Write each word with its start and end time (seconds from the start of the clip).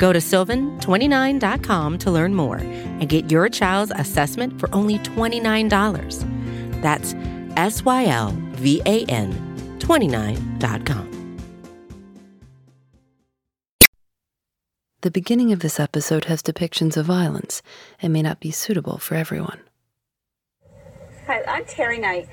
Go 0.00 0.14
to 0.14 0.18
sylvan29.com 0.18 1.98
to 1.98 2.10
learn 2.10 2.34
more 2.34 2.56
and 2.56 3.06
get 3.06 3.30
your 3.30 3.50
child's 3.50 3.92
assessment 3.94 4.58
for 4.58 4.74
only 4.74 4.98
$29. 5.00 6.80
That's 6.80 7.14
S 7.58 7.84
Y 7.84 8.06
L 8.06 8.34
V 8.52 8.80
A 8.86 9.04
N 9.04 9.30
29.com. 9.78 11.36
The 15.02 15.10
beginning 15.10 15.52
of 15.52 15.60
this 15.60 15.78
episode 15.78 16.24
has 16.26 16.42
depictions 16.42 16.96
of 16.96 17.04
violence 17.04 17.60
and 18.00 18.10
may 18.10 18.22
not 18.22 18.40
be 18.40 18.50
suitable 18.50 18.96
for 18.96 19.16
everyone. 19.16 19.60
Hi, 21.26 21.42
I'm 21.46 21.64
Teri 21.64 22.00
Knight. 22.00 22.26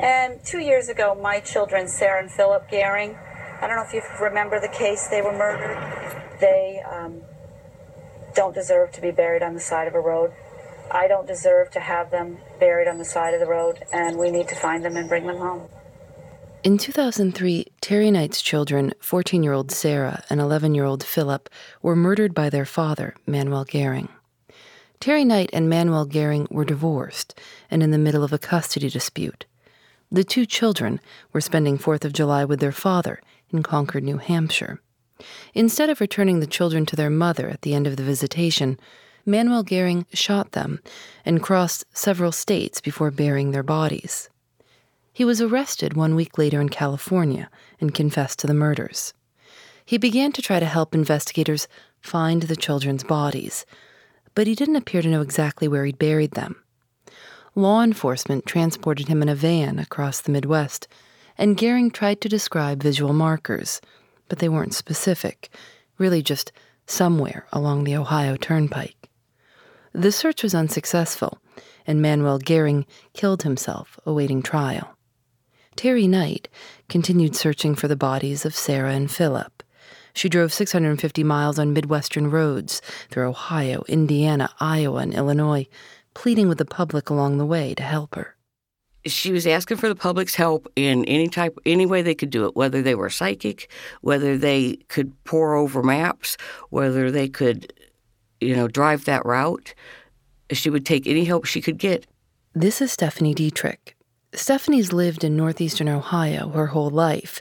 And 0.00 0.44
two 0.44 0.58
years 0.58 0.88
ago, 0.88 1.14
my 1.14 1.38
children, 1.38 1.86
Sarah 1.86 2.22
and 2.22 2.30
Philip 2.30 2.68
Gehring, 2.68 3.16
I 3.62 3.68
don't 3.68 3.76
know 3.76 3.84
if 3.86 3.92
you 3.92 4.02
remember 4.20 4.58
the 4.60 4.68
case, 4.68 5.06
they 5.06 5.22
were 5.22 5.32
murdered. 5.32 6.23
They 6.40 6.82
um, 6.90 7.22
don't 8.34 8.54
deserve 8.54 8.92
to 8.92 9.00
be 9.00 9.10
buried 9.10 9.42
on 9.42 9.54
the 9.54 9.60
side 9.60 9.88
of 9.88 9.94
a 9.94 10.00
road. 10.00 10.32
I 10.90 11.08
don't 11.08 11.26
deserve 11.26 11.70
to 11.72 11.80
have 11.80 12.10
them 12.10 12.38
buried 12.60 12.88
on 12.88 12.98
the 12.98 13.04
side 13.04 13.34
of 13.34 13.40
the 13.40 13.46
road, 13.46 13.84
and 13.92 14.18
we 14.18 14.30
need 14.30 14.48
to 14.48 14.54
find 14.54 14.84
them 14.84 14.96
and 14.96 15.08
bring 15.08 15.26
them 15.26 15.38
home. 15.38 15.68
In 16.62 16.78
2003, 16.78 17.66
Teri 17.82 18.10
Knight's 18.10 18.40
children, 18.40 18.94
14 19.00 19.42
year 19.42 19.52
old 19.52 19.70
Sarah 19.70 20.24
and 20.30 20.40
11 20.40 20.74
year 20.74 20.84
old 20.84 21.04
Philip, 21.04 21.50
were 21.82 21.96
murdered 21.96 22.34
by 22.34 22.48
their 22.48 22.64
father, 22.64 23.14
Manuel 23.26 23.66
Gehring. 23.66 24.08
Teri 25.00 25.26
Knight 25.26 25.50
and 25.52 25.68
Manuel 25.68 26.06
Gehring 26.06 26.50
were 26.50 26.64
divorced 26.64 27.38
and 27.70 27.82
in 27.82 27.90
the 27.90 27.98
middle 27.98 28.24
of 28.24 28.32
a 28.32 28.38
custody 28.38 28.88
dispute. 28.88 29.44
The 30.10 30.24
two 30.24 30.46
children 30.46 31.00
were 31.32 31.42
spending 31.42 31.76
4th 31.76 32.04
of 32.04 32.14
July 32.14 32.46
with 32.46 32.60
their 32.60 32.72
father 32.72 33.20
in 33.50 33.62
Concord, 33.62 34.04
New 34.04 34.16
Hampshire. 34.16 34.80
Instead 35.54 35.90
of 35.90 36.00
returning 36.00 36.40
the 36.40 36.46
children 36.46 36.84
to 36.86 36.96
their 36.96 37.10
mother 37.10 37.48
at 37.48 37.62
the 37.62 37.74
end 37.74 37.86
of 37.86 37.96
the 37.96 38.02
visitation, 38.02 38.78
Manuel 39.26 39.64
Gehring 39.64 40.06
shot 40.12 40.52
them 40.52 40.80
and 41.24 41.42
crossed 41.42 41.84
several 41.96 42.32
states 42.32 42.80
before 42.80 43.10
burying 43.10 43.52
their 43.52 43.62
bodies. 43.62 44.28
He 45.12 45.24
was 45.24 45.40
arrested 45.40 45.94
one 45.94 46.14
week 46.14 46.36
later 46.36 46.60
in 46.60 46.68
California 46.68 47.48
and 47.80 47.94
confessed 47.94 48.40
to 48.40 48.46
the 48.46 48.54
murders. 48.54 49.14
He 49.86 49.96
began 49.96 50.32
to 50.32 50.42
try 50.42 50.60
to 50.60 50.66
help 50.66 50.94
investigators 50.94 51.68
find 52.00 52.42
the 52.42 52.56
children's 52.56 53.04
bodies, 53.04 53.64
but 54.34 54.46
he 54.46 54.54
didn't 54.54 54.76
appear 54.76 55.02
to 55.02 55.08
know 55.08 55.20
exactly 55.20 55.68
where 55.68 55.84
he'd 55.84 55.98
buried 55.98 56.32
them. 56.32 56.56
Law 57.54 57.82
enforcement 57.82 58.46
transported 58.46 59.06
him 59.08 59.22
in 59.22 59.28
a 59.28 59.34
van 59.34 59.78
across 59.78 60.20
the 60.20 60.32
Midwest, 60.32 60.88
and 61.38 61.56
Gehring 61.56 61.92
tried 61.92 62.20
to 62.20 62.28
describe 62.28 62.82
visual 62.82 63.12
markers, 63.12 63.80
but 64.34 64.40
they 64.40 64.48
weren't 64.48 64.74
specific, 64.74 65.48
really 65.96 66.20
just 66.20 66.50
somewhere 66.86 67.46
along 67.52 67.84
the 67.84 67.94
Ohio 67.94 68.34
Turnpike. 68.34 69.08
The 69.92 70.10
search 70.10 70.42
was 70.42 70.56
unsuccessful, 70.56 71.38
and 71.86 72.02
Manuel 72.02 72.40
Gehring 72.40 72.84
killed 73.12 73.44
himself 73.44 73.96
awaiting 74.04 74.42
trial. 74.42 74.96
Teri 75.76 76.08
Knight 76.08 76.48
continued 76.88 77.36
searching 77.36 77.76
for 77.76 77.86
the 77.86 77.94
bodies 77.94 78.44
of 78.44 78.56
Sarah 78.56 78.92
and 78.92 79.08
Philip. 79.08 79.62
She 80.14 80.28
drove 80.28 80.52
650 80.52 81.22
miles 81.22 81.56
on 81.56 81.72
Midwestern 81.72 82.28
roads 82.28 82.82
through 83.10 83.28
Ohio, 83.28 83.84
Indiana, 83.86 84.50
Iowa, 84.58 84.98
and 84.98 85.14
Illinois, 85.14 85.68
pleading 86.12 86.48
with 86.48 86.58
the 86.58 86.64
public 86.64 87.08
along 87.08 87.38
the 87.38 87.46
way 87.46 87.72
to 87.76 87.84
help 87.84 88.16
her. 88.16 88.34
She 89.06 89.32
was 89.32 89.46
asking 89.46 89.76
for 89.76 89.88
the 89.88 89.94
public's 89.94 90.34
help 90.34 90.70
in 90.76 91.04
any 91.04 91.28
type, 91.28 91.58
any 91.66 91.86
way 91.86 92.02
they 92.02 92.14
could 92.14 92.30
do 92.30 92.46
it, 92.46 92.56
whether 92.56 92.80
they 92.80 92.94
were 92.94 93.10
psychic, 93.10 93.70
whether 94.00 94.38
they 94.38 94.76
could 94.88 95.12
pour 95.24 95.54
over 95.54 95.82
maps, 95.82 96.36
whether 96.70 97.10
they 97.10 97.28
could, 97.28 97.72
you 98.40 98.56
know, 98.56 98.68
drive 98.68 99.04
that 99.04 99.24
route. 99.26 99.74
She 100.52 100.70
would 100.70 100.86
take 100.86 101.06
any 101.06 101.24
help 101.24 101.44
she 101.44 101.60
could 101.60 101.78
get. 101.78 102.06
This 102.54 102.80
is 102.80 102.92
Stephanie 102.92 103.34
Dietrich. 103.34 103.96
Stephanie's 104.32 104.92
lived 104.92 105.22
in 105.22 105.36
northeastern 105.36 105.88
Ohio 105.88 106.48
her 106.50 106.66
whole 106.66 106.90
life. 106.90 107.40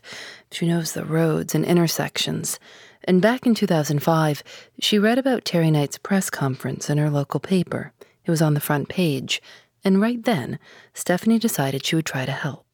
She 0.51 0.67
knows 0.67 0.93
the 0.93 1.05
roads 1.05 1.55
and 1.55 1.65
intersections. 1.65 2.59
And 3.05 3.21
back 3.21 3.45
in 3.45 3.55
2005, 3.55 4.43
she 4.79 4.99
read 4.99 5.17
about 5.17 5.43
Teri 5.43 5.71
Knight's 5.71 5.97
press 5.97 6.29
conference 6.29 6.89
in 6.89 6.97
her 6.97 7.09
local 7.09 7.39
paper. 7.39 7.93
It 8.25 8.31
was 8.31 8.41
on 8.41 8.53
the 8.53 8.59
front 8.59 8.89
page. 8.89 9.41
And 9.83 9.99
right 9.99 10.23
then, 10.23 10.59
Stephanie 10.93 11.39
decided 11.39 11.85
she 11.85 11.95
would 11.95 12.05
try 12.05 12.25
to 12.25 12.31
help. 12.31 12.65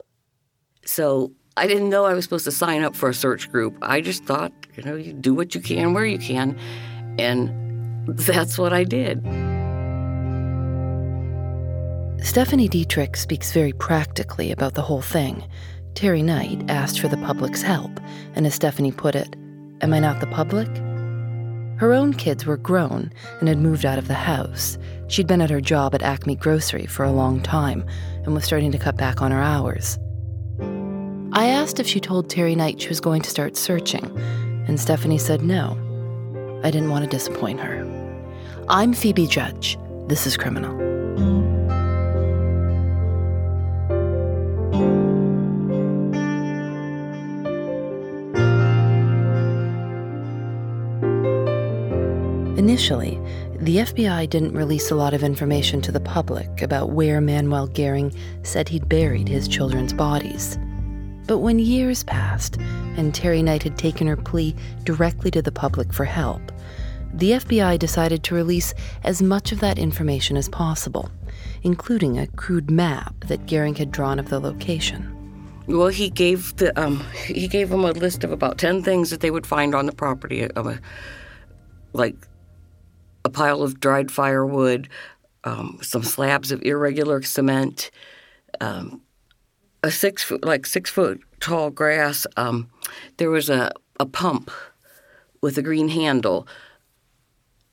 So 0.86 1.32
I 1.58 1.68
didn't 1.68 1.90
know 1.90 2.06
I 2.06 2.14
was 2.14 2.24
supposed 2.24 2.46
to 2.46 2.52
sign 2.52 2.84
up 2.84 2.96
for 2.96 3.10
a 3.10 3.14
search 3.14 3.52
group. 3.52 3.78
I 3.82 4.02
just 4.02 4.24
thought, 4.26 4.54
you 4.76 4.84
know, 4.84 4.96
you 4.96 5.14
do 5.14 5.34
what 5.34 5.56
you 5.56 5.62
can 5.62 5.94
where 5.94 6.06
you 6.06 6.20
can. 6.20 6.58
And 7.18 8.08
that's 8.18 8.58
what 8.58 8.74
I 8.74 8.84
did. 8.84 9.24
Stephanie 12.24 12.68
Dietrich 12.68 13.16
speaks 13.16 13.52
very 13.52 13.74
practically 13.74 14.52
about 14.52 14.76
the 14.76 14.82
whole 14.82 15.02
thing. 15.02 15.44
Teri 15.94 16.24
Knight 16.24 16.70
asked 16.70 17.00
for 17.00 17.08
the 17.08 17.18
public's 17.18 17.62
help, 17.62 18.00
and 18.36 18.46
as 18.46 18.56
Stephanie 18.56 18.92
put 18.92 19.16
it, 19.16 19.36
Am 19.82 19.94
I 19.94 20.00
not 20.00 20.20
the 20.20 20.28
public? 20.28 20.68
Her 21.80 21.94
own 21.94 22.14
kids 22.14 22.46
were 22.46 22.58
grown 22.58 23.10
and 23.40 23.48
had 23.48 23.58
moved 23.58 23.86
out 23.86 23.98
of 23.98 24.10
the 24.10 24.14
house. 24.14 24.78
She'd 25.08 25.28
been 25.28 25.42
at 25.42 25.50
her 25.50 25.62
job 25.62 25.96
at 25.96 26.04
Acme 26.04 26.36
Grocery 26.36 26.86
for 26.86 27.06
a 27.06 27.12
long 27.12 27.42
time 27.42 27.86
and 28.26 28.34
was 28.34 28.44
starting 28.44 28.74
to 28.74 28.78
cut 28.78 28.98
back 28.98 29.22
on 29.22 29.32
her 29.32 29.42
hours. 29.42 29.98
I 31.32 31.48
asked 31.48 31.80
if 31.80 31.88
she 31.88 32.02
told 32.02 32.28
Teri 32.28 32.54
Knight 32.58 32.82
she 32.82 32.90
was 32.90 33.00
going 33.00 33.22
to 33.22 33.30
start 33.30 33.56
searching, 33.56 34.04
and 34.68 34.78
Stephanie 34.78 35.18
said 35.18 35.42
no. 35.42 35.78
I 36.66 36.70
didn't 36.70 36.90
want 36.90 37.06
to 37.06 37.10
disappoint 37.10 37.62
her. 37.62 37.88
I'm 38.68 38.94
Phoebe 38.94 39.26
Judge. 39.28 39.78
This 40.08 40.28
is 40.28 40.36
Criminal. 40.36 41.49
Initially, 52.60 53.18
the 53.62 53.78
FBI 53.78 54.30
didn't 54.30 54.52
release 54.52 54.92
a 54.92 54.96
lot 54.96 55.14
of 55.14 55.24
information 55.24 55.80
to 55.80 55.94
the 55.94 56.02
public 56.02 56.62
about 56.62 56.90
where 56.90 57.22
Manuel 57.22 57.70
Gehring 57.70 58.14
said 58.44 58.68
he'd 58.68 58.90
buried 58.90 59.30
his 59.30 59.48
children's 59.48 59.94
bodies. 59.94 60.60
But 61.26 61.38
when 61.38 61.58
years 61.58 62.04
passed 62.04 62.58
and 62.98 63.14
Teri 63.14 63.42
Knight 63.42 63.64
had 63.64 63.78
taken 63.78 64.08
her 64.08 64.18
plea 64.18 64.54
directly 64.84 65.32
to 65.32 65.42
the 65.42 65.54
public 65.54 65.94
for 65.94 66.04
help, 66.04 66.52
the 67.14 67.32
FBI 67.32 67.80
decided 67.80 68.24
to 68.24 68.36
release 68.36 68.74
as 69.06 69.22
much 69.22 69.54
of 69.54 69.62
that 69.62 69.80
information 69.80 70.36
as 70.36 70.50
possible, 70.50 71.10
including 71.64 72.20
a 72.20 72.28
crude 72.28 72.70
map 72.70 73.16
that 73.22 73.46
Gehring 73.46 73.78
had 73.78 73.90
drawn 73.90 74.20
of 74.20 74.28
the 74.28 74.40
location. 74.42 75.16
Well, 75.66 75.88
he 75.88 76.10
gave 76.10 76.58
the 76.58 76.78
um, 76.78 77.06
he 77.26 77.48
gave 77.48 77.70
them 77.70 77.86
a 77.86 77.92
list 77.92 78.26
of 78.26 78.34
about 78.34 78.58
ten 78.58 78.84
things 78.84 79.12
that 79.12 79.22
they 79.22 79.32
would 79.32 79.48
find 79.48 79.74
on 79.74 79.86
the 79.86 79.94
property 79.94 80.44
of 80.44 80.68
a 80.68 80.82
like 81.94 82.16
a 83.26 83.30
pile 83.30 83.62
of 83.62 83.80
dried 83.80 84.12
firewood, 84.12 84.90
um, 85.44 85.80
some 85.82 86.04
slabs 86.04 86.52
of 86.52 86.62
irregular 86.64 87.22
cement, 87.22 87.92
um, 88.62 89.02
a 89.84 89.92
six 89.92 90.24
foot 90.24 90.44
like 90.44 90.66
six 90.66 90.90
foot 90.90 91.22
tall 91.40 91.70
grass. 91.70 92.28
Um, 92.38 92.70
there 93.18 93.30
was 93.30 93.50
a, 93.50 93.72
a 94.00 94.06
pump 94.06 94.52
with 95.42 95.58
a 95.58 95.62
green 95.62 95.90
handle. 95.90 96.48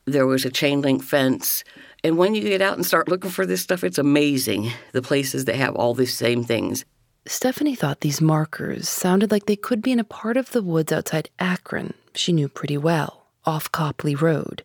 There 0.04 0.26
was 0.26 0.44
a 0.44 0.50
chain 0.50 0.82
link 0.82 1.02
fence. 1.02 1.64
And 2.04 2.16
when 2.16 2.34
you 2.34 2.42
get 2.42 2.62
out 2.62 2.76
and 2.76 2.86
start 2.86 3.08
looking 3.08 3.30
for 3.30 3.44
this 3.44 3.62
stuff, 3.62 3.82
it's 3.82 3.98
amazing 3.98 4.70
the 4.92 5.02
places 5.02 5.46
that 5.46 5.56
have 5.56 5.74
all 5.74 5.94
these 5.94 6.14
same 6.14 6.44
things. 6.44 6.84
Stephanie 7.26 7.74
thought 7.74 8.02
these 8.02 8.20
markers 8.20 8.88
sounded 8.88 9.32
like 9.32 9.46
they 9.46 9.56
could 9.56 9.82
be 9.82 9.90
in 9.90 9.98
a 9.98 10.04
part 10.04 10.36
of 10.36 10.52
the 10.52 10.62
woods 10.62 10.92
outside 10.92 11.28
Akron 11.40 11.92
she 12.16 12.32
knew 12.32 12.48
pretty 12.48 12.78
well, 12.78 13.26
off 13.44 13.70
Copley 13.70 14.14
Road. 14.14 14.62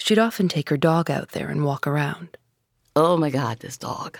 She'd 0.00 0.18
often 0.18 0.48
take 0.48 0.70
her 0.70 0.76
dog 0.76 1.10
out 1.10 1.30
there 1.30 1.48
and 1.48 1.64
walk 1.64 1.86
around. 1.86 2.36
Oh 2.96 3.16
my 3.16 3.30
God, 3.30 3.60
this 3.60 3.76
dog. 3.76 4.18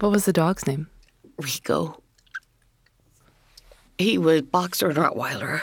What 0.00 0.10
was 0.10 0.24
the 0.24 0.32
dog's 0.32 0.66
name? 0.66 0.88
Rico. 1.38 2.02
He 3.98 4.18
was 4.18 4.42
boxer 4.42 4.88
and 4.88 4.98
Rottweiler. 4.98 5.62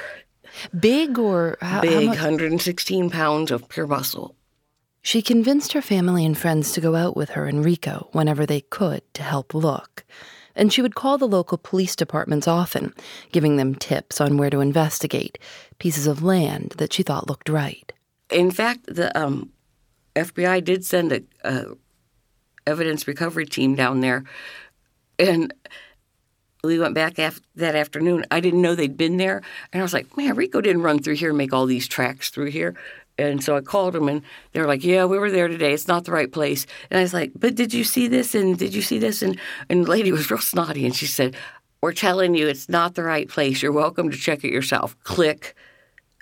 Big 0.80 1.20
or 1.20 1.58
how, 1.62 1.82
Big, 1.82 1.94
how 1.94 2.00
much? 2.06 2.18
116 2.18 3.10
pounds 3.10 3.52
of 3.52 3.68
pure 3.70 3.86
muscle. 3.86 4.36
She 5.02 5.22
convinced 5.22 5.74
her 5.74 5.82
family 5.82 6.26
and 6.26 6.38
friends 6.38 6.72
to 6.72 6.82
go 6.82 6.96
out 6.96 7.18
with 7.18 7.32
her 7.32 7.46
and 7.46 7.66
Rico 7.66 8.08
whenever 8.14 8.46
they 8.46 8.62
could 8.62 9.02
to 9.14 9.24
help 9.24 9.54
look. 9.54 10.06
And 10.56 10.72
she 10.72 10.82
would 10.82 10.96
call 10.96 11.18
the 11.18 11.28
local 11.28 11.58
police 11.58 11.96
departments 11.96 12.48
often, 12.48 12.94
giving 13.32 13.58
them 13.58 13.76
tips 13.76 14.22
on 14.22 14.38
where 14.38 14.50
to 14.50 14.62
investigate, 14.62 15.38
pieces 15.80 16.08
of 16.08 16.24
land 16.24 16.76
that 16.78 16.94
she 16.94 17.04
thought 17.04 17.28
looked 17.28 17.50
right. 17.50 17.92
In 18.34 18.52
fact, 18.52 18.88
the 18.88 19.18
um, 19.18 19.52
FBI 20.16 20.64
did 20.64 20.84
send 20.84 21.12
a, 21.12 21.22
a 21.44 21.66
evidence 22.66 23.08
recovery 23.08 23.46
team 23.46 23.76
down 23.76 24.02
there, 24.02 24.24
and 25.20 25.54
we 26.64 26.80
went 26.80 26.96
back 26.96 27.20
af- 27.20 27.42
that 27.56 27.76
afternoon. 27.76 28.26
I 28.32 28.40
didn't 28.40 28.62
know 28.62 28.74
they'd 28.74 28.98
been 28.98 29.18
there, 29.18 29.42
and 29.72 29.82
I 29.82 29.84
was 29.84 29.94
like, 29.94 30.16
"Man, 30.18 30.36
Rico 30.36 30.62
didn't 30.62 30.82
run 30.82 31.00
through 31.00 31.16
here 31.16 31.30
and 31.30 31.38
make 31.38 31.54
all 31.54 31.66
these 31.66 31.88
tracks 31.88 32.30
through 32.30 32.52
here." 32.52 32.76
And 33.20 33.44
so 33.44 33.56
I 33.56 33.62
called 33.62 33.94
them, 33.94 34.08
and 34.08 34.24
they 34.52 34.60
were 34.60 34.68
like, 34.68 34.84
"Yeah, 34.84 35.06
we 35.06 35.20
were 35.20 35.30
there 35.32 35.48
today. 35.48 35.74
It's 35.74 35.88
not 35.88 36.06
the 36.06 36.12
right 36.12 36.32
place." 36.32 36.66
And 36.90 37.00
I 37.00 37.04
was 37.04 37.14
like, 37.14 37.32
"But 37.36 37.56
did 37.56 37.74
you 37.74 37.84
see 37.84 38.08
this? 38.08 38.34
And 38.34 38.58
did 38.58 38.74
you 38.74 38.82
see 38.82 38.98
this?" 39.00 39.22
And 39.22 39.38
and 39.70 39.86
the 39.86 39.90
lady 39.92 40.12
was 40.12 40.32
real 40.32 40.40
snotty, 40.40 40.86
and 40.86 40.96
she 40.96 41.06
said, 41.06 41.36
"We're 41.82 41.94
telling 41.94 42.34
you, 42.34 42.48
it's 42.48 42.70
not 42.70 42.96
the 42.96 43.04
right 43.04 43.30
place. 43.30 43.62
You're 43.62 43.72
welcome 43.72 44.10
to 44.10 44.18
check 44.18 44.44
it 44.44 44.52
yourself." 44.52 44.98
Click. 45.04 45.56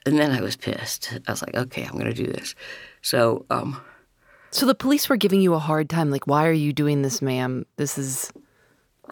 And 0.06 0.18
then 0.18 0.32
I 0.32 0.42
was 0.42 0.56
pissed. 0.56 1.14
I 1.28 1.32
was 1.32 1.42
like, 1.44 1.56
"Okay, 1.56 1.84
I'm 1.84 1.94
going 1.94 2.06
to 2.06 2.14
do 2.14 2.26
this." 2.26 2.56
So, 3.02 3.46
um, 3.50 3.80
So 4.52 4.66
the 4.66 4.76
police 4.76 5.08
were 5.10 5.18
giving 5.18 5.42
you 5.42 5.54
a 5.54 5.60
hard 5.60 5.90
time, 5.90 6.12
like, 6.12 6.28
why 6.28 6.48
are 6.48 6.52
you 6.52 6.74
doing 6.74 7.02
this, 7.04 7.22
ma'am? 7.22 7.66
This 7.78 7.98
is. 7.98 8.32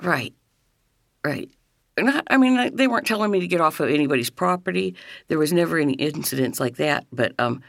Right, 0.01 0.33
right. 1.23 1.49
Not, 1.97 2.23
I 2.29 2.37
mean, 2.37 2.75
they 2.75 2.87
weren't 2.87 3.05
telling 3.05 3.29
me 3.31 3.39
to 3.41 3.47
get 3.47 3.59
off 3.61 3.79
of 3.79 3.89
anybody's 3.89 4.29
property. 4.29 4.95
There 5.27 5.37
was 5.37 5.51
never 5.51 5.77
any 5.77 5.93
incidents 5.93 6.59
like 6.59 6.77
that. 6.77 7.05
But 7.11 7.33
um, 7.39 7.61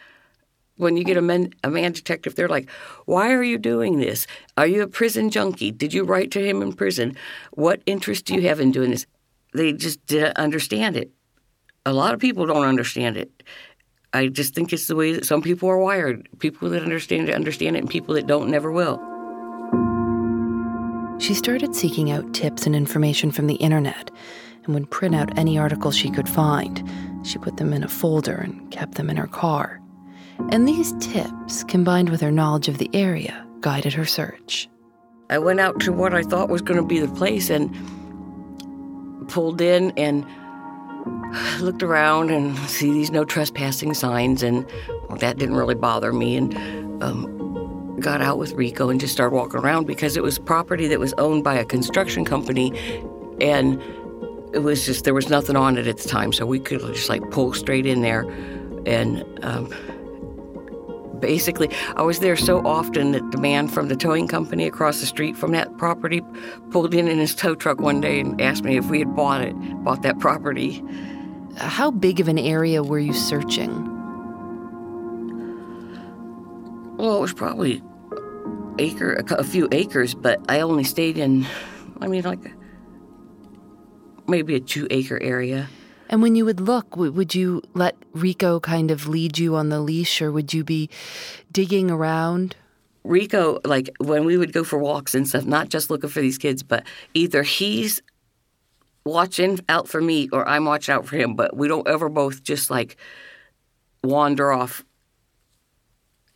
when 0.77 0.97
you 0.97 1.05
get 1.05 1.17
a 1.17 1.23
man, 1.23 1.51
a 1.65 1.71
man 1.71 1.93
detective, 1.93 2.37
they're 2.37 2.49
like, 2.49 2.71
"Why 3.07 3.33
are 3.33 3.43
you 3.43 3.59
doing 3.59 3.99
this? 3.99 4.27
Are 4.57 4.67
you 4.67 4.83
a 4.83 4.87
prison 4.87 5.31
junkie? 5.31 5.73
Did 5.73 5.93
you 5.93 6.05
write 6.05 6.31
to 6.33 6.45
him 6.45 6.63
in 6.63 6.73
prison? 6.73 7.17
What 7.53 7.83
interest 7.87 8.25
do 8.27 8.35
you 8.35 8.43
have 8.49 8.61
in 8.61 8.73
doing 8.73 8.91
this?" 8.93 9.07
They 9.53 9.73
just 9.73 10.05
didn't 10.07 10.37
understand 10.37 10.97
it. 10.97 11.11
A 11.87 11.95
lot 11.95 12.13
of 12.13 12.21
people 12.21 12.45
don't 12.45 12.67
understand 12.67 13.17
it. 13.17 13.43
I 14.13 14.27
just 14.27 14.55
think 14.55 14.71
it's 14.73 14.87
the 14.87 14.97
way 14.97 15.13
that 15.13 15.25
some 15.25 15.41
people 15.41 15.67
are 15.71 15.79
wired. 15.79 16.29
People 16.39 16.69
that 16.71 16.83
understand 16.83 17.31
it 17.31 17.35
understand 17.35 17.77
it, 17.77 17.79
and 17.79 17.89
people 17.89 18.15
that 18.17 18.27
don't 18.27 18.51
never 18.51 18.71
will. 18.71 19.01
She 21.19 21.33
started 21.33 21.75
seeking 21.75 22.11
out 22.11 22.35
tips 22.35 22.67
and 22.67 22.77
information 22.77 23.31
from 23.31 23.47
the 23.47 23.55
internet 23.55 24.11
and 24.65 24.75
would 24.75 24.91
print 24.91 25.15
out 25.15 25.39
any 25.39 25.59
articles 25.59 25.97
she 25.97 26.11
could 26.11 26.29
find. 26.29 26.87
She 27.25 27.39
put 27.39 27.57
them 27.57 27.73
in 27.73 27.83
a 27.83 27.89
folder 27.89 28.37
and 28.37 28.71
kept 28.71 28.97
them 28.97 29.09
in 29.09 29.17
her 29.17 29.27
car. 29.27 29.81
And 30.51 30.69
these 30.69 30.93
tips, 31.01 31.65
combined 31.65 32.11
with 32.11 32.21
her 32.21 32.31
knowledge 32.31 32.69
of 32.69 32.77
the 32.77 32.91
area, 32.93 33.47
guided 33.61 33.95
her 33.95 34.07
search. 34.07 34.69
I 35.31 35.39
went 35.39 35.61
out 35.61 35.81
to 35.81 35.93
what 35.93 36.13
I 36.13 36.25
thought 36.25 36.51
was 36.51 36.63
going 36.63 36.81
to 36.81 36.87
be 36.87 37.01
the 37.01 37.09
place 37.09 37.49
and 37.49 37.71
pulled 39.29 39.61
in 39.63 39.93
and 39.97 40.27
looked 41.61 41.83
around 41.83 42.31
and 42.31 42.57
see 42.61 42.93
these 42.93 43.11
no 43.11 43.25
trespassing 43.25 43.95
signs 43.95 44.43
and 44.43 44.67
that 45.19 45.39
didn't 45.39 45.55
really 45.55 45.75
bother 45.75 46.13
me 46.13 46.37
and 46.37 47.03
um, 47.03 47.97
got 48.01 48.21
out 48.21 48.39
with 48.39 48.53
Rico 48.53 48.89
and 48.89 48.99
just 49.01 49.13
started 49.13 49.35
walking 49.35 49.61
around 49.61 49.87
because 49.87 50.17
it 50.17 50.23
was 50.23 50.39
property 50.39 50.89
that 50.89 50.99
was 50.99 51.13
owned 51.19 51.45
by 51.45 51.55
a 51.55 51.65
construction 51.65 52.25
company 52.25 52.77
and 53.41 53.81
it 54.53 54.61
was 54.61 54.85
just 54.85 55.05
there 55.05 55.15
was 55.15 55.29
nothing 55.29 55.57
on 55.57 55.79
it 55.79 55.87
at 55.87 55.99
the 55.99 56.09
time 56.09 56.33
so 56.33 56.45
we 56.45 56.59
could 56.59 56.81
just 56.81 57.09
like 57.09 57.31
pull 57.31 57.53
straight 57.53 57.87
in 57.87 58.03
there 58.03 58.23
and 58.87 59.25
um, 59.43 59.73
basically 61.21 61.69
i 61.97 62.03
was 62.03 62.19
there 62.21 62.37
so 62.37 62.65
often 62.67 63.13
that 63.13 63.31
the 63.31 63.39
man 63.39 63.69
from 63.69 63.89
the 63.89 63.97
towing 63.97 64.27
company 64.27 64.67
across 64.67 65.01
the 65.01 65.07
street 65.07 65.37
from 65.37 65.53
that 65.53 65.77
property 65.77 66.23
pulled 66.71 66.95
in 66.95 67.09
in 67.09 67.19
his 67.19 67.35
tow 67.35 67.55
truck 67.55 67.81
one 67.81 68.01
day 68.01 68.21
and 68.21 68.41
asked 68.41 68.65
me 68.65 68.77
if 68.77 68.87
we 68.91 68.99
had 68.99 69.15
bought 69.15 69.41
it 69.41 69.55
bought 69.85 70.03
that 70.03 70.19
property 70.19 70.83
How 71.57 71.91
big 71.91 72.21
of 72.21 72.29
an 72.29 72.39
area 72.39 72.83
were 72.83 72.99
you 72.99 73.13
searching? 73.13 73.87
well 76.97 77.17
it 77.17 77.21
was 77.21 77.33
probably 77.33 77.83
acre 78.79 79.15
a, 79.15 79.35
a 79.35 79.45
few 79.45 79.69
acres 79.73 80.15
but 80.15 80.39
i 80.49 80.61
only 80.61 80.85
stayed 80.85 81.19
in 81.19 81.47
i 82.01 82.07
mean 82.07 82.23
like 82.23 82.53
maybe 84.27 84.55
a 84.55 84.61
two 84.61 84.87
acre 84.91 85.21
area 85.23 85.69
And 86.11 86.23
when 86.23 86.35
you 86.35 86.45
would 86.45 86.61
look, 86.61 86.97
would 86.97 87.37
you 87.37 87.63
let 87.73 87.95
Rico 88.13 88.59
kind 88.59 88.91
of 88.91 89.07
lead 89.07 89.39
you 89.39 89.55
on 89.55 89.69
the 89.69 89.81
leash, 89.81 90.21
or 90.21 90.33
would 90.33 90.53
you 90.53 90.65
be 90.65 90.91
digging 91.53 91.89
around? 91.89 92.57
Rico, 93.05 93.61
like 93.65 93.91
when 93.99 94.25
we 94.25 94.37
would 94.37 94.53
go 94.53 94.65
for 94.65 94.77
walks 94.77 95.15
and 95.15 95.27
stuff, 95.27 95.45
not 95.45 95.69
just 95.69 95.89
looking 95.89 96.11
for 96.11 96.21
these 96.21 96.37
kids, 96.37 96.65
but 96.65 96.85
either 97.15 97.45
he's 97.45 98.03
watching 99.05 99.61
out 99.69 99.89
for 99.89 100.01
me 100.01 100.29
or 100.33 100.47
I'm 100.47 100.65
watching 100.65 100.95
out 100.95 101.07
for 101.07 101.17
him, 101.17 101.37
but 101.37 101.57
we 101.57 101.69
don't 101.69 101.87
ever 101.87 102.09
both 102.09 102.43
just 102.43 102.71
like 102.71 102.97
wander 104.03 104.53
off. 104.53 104.85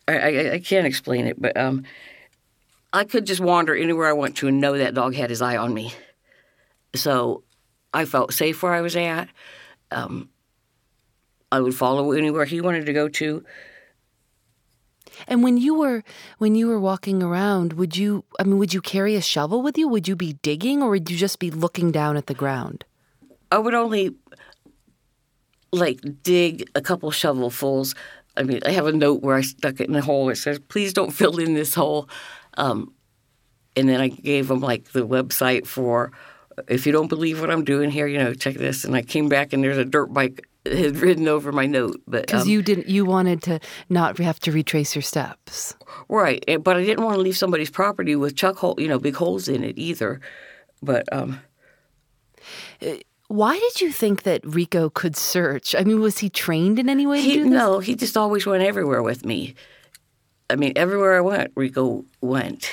I, 0.07 0.17
I, 0.17 0.53
I 0.53 0.59
can't 0.59 0.87
explain 0.87 1.27
it, 1.27 1.39
but 1.39 1.57
um, 1.57 1.83
I 2.93 3.03
could 3.03 3.25
just 3.25 3.41
wander 3.41 3.75
anywhere 3.75 4.07
I 4.07 4.13
want 4.13 4.37
to 4.37 4.47
and 4.47 4.61
know 4.61 4.77
that 4.77 4.93
dog 4.93 5.15
had 5.15 5.29
his 5.29 5.41
eye 5.41 5.57
on 5.57 5.73
me. 5.73 5.93
So 6.95 7.43
I 7.93 8.05
felt 8.05 8.33
safe 8.33 8.63
where 8.63 8.73
I 8.73 8.79
was 8.79 8.95
at. 8.95 9.27
Um, 9.91 10.29
I 11.51 11.59
would 11.59 11.75
follow 11.75 12.11
anywhere 12.11 12.45
he 12.45 12.61
wanted 12.61 12.85
to 12.85 12.93
go 12.93 13.07
to. 13.07 13.45
And 15.27 15.43
when 15.43 15.57
you 15.57 15.75
were 15.75 16.03
when 16.37 16.55
you 16.55 16.67
were 16.67 16.79
walking 16.79 17.23
around, 17.23 17.73
would 17.73 17.95
you? 17.95 18.25
I 18.39 18.43
mean, 18.43 18.57
would 18.57 18.73
you 18.73 18.81
carry 18.81 19.15
a 19.15 19.21
shovel 19.21 19.61
with 19.61 19.77
you? 19.77 19.87
Would 19.87 20.07
you 20.07 20.15
be 20.15 20.33
digging, 20.41 20.81
or 20.81 20.89
would 20.89 21.09
you 21.09 21.17
just 21.17 21.39
be 21.39 21.51
looking 21.51 21.91
down 21.91 22.17
at 22.17 22.27
the 22.27 22.33
ground? 22.33 22.83
I 23.51 23.59
would 23.59 23.73
only 23.73 24.15
like 25.71 25.99
dig 26.23 26.69
a 26.75 26.81
couple 26.81 27.11
shovelfuls. 27.11 27.95
I 28.37 28.43
mean, 28.43 28.59
I 28.65 28.71
have 28.71 28.87
a 28.87 28.91
note 28.91 29.21
where 29.21 29.35
I 29.35 29.41
stuck 29.41 29.79
it 29.79 29.87
in 29.87 29.95
a 29.95 30.01
hole. 30.01 30.29
It 30.29 30.35
says, 30.35 30.59
"Please 30.59 30.91
don't 30.91 31.11
fill 31.11 31.39
in 31.39 31.53
this 31.53 31.73
hole." 31.73 32.09
Um, 32.57 32.93
and 33.75 33.87
then 33.87 34.01
I 34.01 34.09
gave 34.09 34.47
them 34.47 34.61
like 34.61 34.91
the 34.91 35.07
website 35.07 35.67
for 35.67 36.11
if 36.67 36.85
you 36.85 36.91
don't 36.91 37.07
believe 37.07 37.41
what 37.41 37.51
I'm 37.51 37.63
doing 37.63 37.91
here, 37.91 38.07
you 38.07 38.17
know, 38.17 38.33
check 38.33 38.55
this. 38.55 38.83
And 38.85 38.95
I 38.95 39.01
came 39.01 39.29
back 39.29 39.53
and 39.53 39.63
there's 39.63 39.77
a 39.77 39.85
dirt 39.85 40.13
bike 40.13 40.47
had 40.65 40.97
ridden 40.97 41.27
over 41.27 41.51
my 41.51 41.65
note. 41.65 42.01
But 42.07 42.23
Because 42.25 42.43
um, 42.43 42.49
you 42.49 42.61
didn't. 42.61 42.87
You 42.87 43.05
wanted 43.05 43.41
to 43.43 43.59
not 43.89 44.17
have 44.17 44.39
to 44.41 44.51
retrace 44.51 44.95
your 44.95 45.01
steps. 45.03 45.75
right, 46.09 46.43
eh, 46.47 46.57
but 46.57 46.75
I 46.77 46.83
didn't 46.83 47.03
want 47.03 47.15
to 47.15 47.21
leave 47.21 47.37
somebody's 47.37 47.69
property 47.69 48.15
with 48.15 48.35
chuck 48.35 48.57
hole, 48.57 48.75
you 48.77 48.87
know, 48.87 48.99
big 48.99 49.15
holes 49.15 49.47
in 49.47 49.63
it 49.63 49.77
either. 49.77 50.19
But 50.81 51.11
um, 51.11 51.39
Why 53.27 53.57
did 53.57 53.81
you 53.81 53.91
think 53.91 54.23
that 54.23 54.41
Rico 54.45 54.89
could 54.89 55.15
search? 55.15 55.73
I 55.75 55.83
mean, 55.83 55.99
was 55.99 56.19
he 56.19 56.29
trained 56.29 56.77
in 56.79 56.89
any 56.89 57.07
way 57.07 57.17
to 57.17 57.23
He, 57.23 57.33
do 57.37 57.43
this? 57.43 57.51
no, 57.51 57.79
he 57.79 57.95
just 57.95 58.15
always 58.17 58.45
went 58.45 58.63
everywhere 58.63 59.01
with 59.01 59.25
me. 59.25 59.55
I 60.49 60.55
mean, 60.55 60.73
everywhere 60.75 61.17
I 61.17 61.21
went, 61.21 61.51
Rico 61.55 62.05
went. 62.21 62.69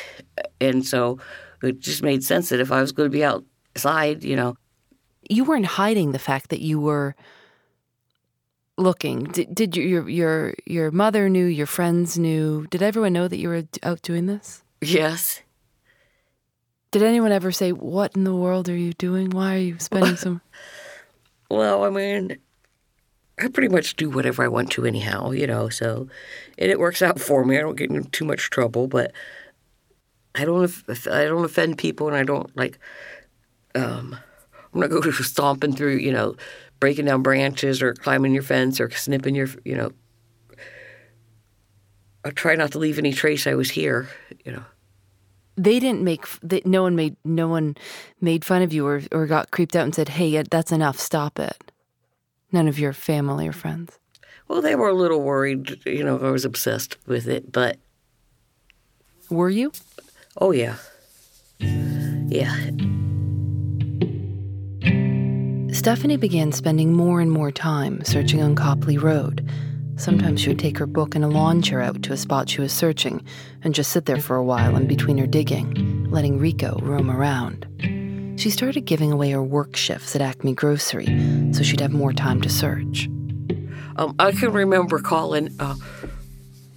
And 0.61 0.85
so 0.85 1.19
it 1.63 1.81
just 1.81 2.03
made 2.03 2.23
sense 2.23 2.51
that 2.51 2.61
if 2.61 2.71
I 2.71 2.83
was 2.83 2.93
going 2.93 3.07
to 3.11 3.13
be 3.13 3.25
outside, 3.75 4.25
you 4.25 4.37
know, 4.37 4.57
You 5.29 5.45
weren't 5.45 5.67
hiding 5.67 6.13
the 6.13 6.19
fact 6.19 6.51
that 6.51 6.61
you 6.61 6.81
were 6.81 7.15
looking. 8.77 9.25
Did, 9.25 9.55
did 9.55 9.77
you, 9.77 9.85
your 9.85 10.09
your 10.09 10.55
your 10.67 10.91
mother 10.91 11.29
knew? 11.29 11.47
Your 11.47 11.67
friends 11.67 12.19
knew? 12.19 12.67
Did 12.71 12.83
everyone 12.83 13.13
know 13.13 13.29
that 13.29 13.39
you 13.39 13.49
were 13.49 13.65
out 13.83 14.03
doing 14.03 14.27
this? 14.27 14.63
yes. 14.81 15.43
Did 16.91 17.03
anyone 17.03 17.33
ever 17.33 17.53
say, 17.53 17.73
"What 17.73 18.15
in 18.17 18.25
the 18.25 18.35
world 18.37 18.69
are 18.69 18.77
you 18.77 18.93
doing? 18.93 19.31
Why 19.31 19.55
are 19.55 19.59
you 19.59 19.79
spending 19.79 20.17
so?" 20.25 20.41
Well, 21.51 21.85
I 21.85 21.91
mean, 21.91 22.37
I 23.41 23.49
pretty 23.49 23.69
much 23.69 23.97
do 23.97 24.11
whatever 24.11 24.43
I 24.45 24.49
want 24.49 24.71
to 24.73 24.85
anyhow, 24.87 25.31
you 25.33 25.47
know, 25.47 25.69
so, 25.69 26.09
and 26.59 26.71
it 26.71 26.79
works 26.81 27.03
out 27.03 27.21
for 27.21 27.45
me. 27.45 27.57
I 27.59 27.61
don't 27.61 27.77
get 27.77 27.91
in 27.91 28.05
too 28.05 28.25
much 28.25 28.51
trouble, 28.51 28.89
but 28.89 29.13
I 30.35 30.45
don't, 30.45 30.71
I 31.11 31.25
don't 31.25 31.45
offend 31.45 31.77
people 31.79 32.09
and 32.09 32.17
I 32.17 32.25
don't 32.25 32.55
like, 32.57 32.79
um, 33.75 34.17
I'm 34.73 34.81
not 34.81 34.91
going 34.91 35.03
to 35.03 35.11
go 35.11 35.17
stomping 35.23 35.75
through, 35.75 35.97
you 35.97 36.13
know, 36.13 36.37
breaking 36.81 37.05
down 37.07 37.23
branches 37.23 37.83
or 37.83 37.95
climbing 37.95 38.35
your 38.35 38.43
fence 38.43 38.81
or 38.81 38.91
snipping 38.91 39.35
your, 39.35 39.49
you 39.65 39.77
know, 39.77 39.93
I 42.25 42.31
try 42.31 42.55
not 42.55 42.73
to 42.73 42.79
leave 42.79 42.99
any 42.99 43.13
trace 43.13 43.47
I 43.47 43.55
was 43.55 43.71
here, 43.71 44.09
you 44.45 44.53
know. 44.53 44.65
They 45.57 45.81
didn't 45.81 46.03
make. 46.03 46.25
They, 46.43 46.63
no 46.65 46.83
one 46.83 46.97
made. 46.97 47.17
No 47.27 47.47
one 47.47 47.77
made 48.23 48.43
fun 48.43 48.63
of 48.63 48.73
you 48.73 48.87
or 48.87 49.03
or 49.13 49.27
got 49.27 49.51
creeped 49.51 49.77
out 49.77 49.85
and 49.85 49.95
said, 49.95 50.09
"Hey, 50.09 50.41
that's 50.45 50.73
enough. 50.73 50.99
Stop 50.99 51.39
it." 51.39 51.71
None 52.53 52.69
of 52.69 52.79
your 52.79 52.95
family 52.95 53.47
or 53.49 53.53
friends. 53.53 53.99
Well, 54.49 54.63
they 54.63 54.75
were 54.75 54.89
a 54.89 54.95
little 54.95 55.23
worried, 55.23 55.81
you 55.87 56.05
know, 56.05 56.19
I 56.19 56.31
was 56.31 56.45
obsessed 56.45 56.97
with 57.07 57.27
it, 57.27 57.53
but 57.53 57.79
Were 59.31 59.51
you? 59.51 59.73
oh 60.39 60.53
yeah. 60.53 60.77
Yeah. 61.59 62.71
Stephanie 65.83 66.17
began 66.17 66.53
spending 66.53 66.93
more 66.93 67.21
and 67.21 67.33
more 67.33 67.51
time 67.51 68.05
searching 68.05 68.41
on 68.41 68.55
Copley 68.55 68.97
Road, 68.97 69.45
Sometimes 69.97 70.41
she 70.41 70.49
would 70.49 70.59
take 70.59 70.79
her 70.79 70.87
book 70.87 71.15
and 71.15 71.25
a 71.25 71.29
lawn 71.29 71.61
chair 71.61 71.81
out 71.81 72.03
to 72.03 72.13
a 72.13 72.17
spot 72.17 72.49
she 72.49 72.61
was 72.61 72.73
searching 72.73 73.25
and 73.63 73.75
just 73.75 73.91
sit 73.91 74.07
there 74.07 74.21
for 74.21 74.37
a 74.37 74.45
while 74.45 74.75
in 74.77 74.87
between 74.87 75.19
her 75.19 75.27
digging, 75.27 76.09
letting 76.11 76.39
Rico 76.39 76.79
roam 76.83 77.11
around. 77.11 77.67
She 78.39 78.51
started 78.51 78.83
giving 78.83 79.13
away 79.13 79.33
her 79.33 79.43
work 79.43 79.77
shifts 79.77 80.17
at 80.17 80.23
Acme 80.23 80.55
Grocery 80.55 81.53
so 81.53 81.63
she'd 81.63 81.81
have 81.81 81.93
more 81.93 82.13
time 82.13 82.41
to 82.43 82.49
search. 82.49 83.09
Um, 83.97 84.15
I 84.19 84.33
can 84.33 84.53
remember 84.53 85.01
calling. 85.01 85.51
Uh, 85.59 85.75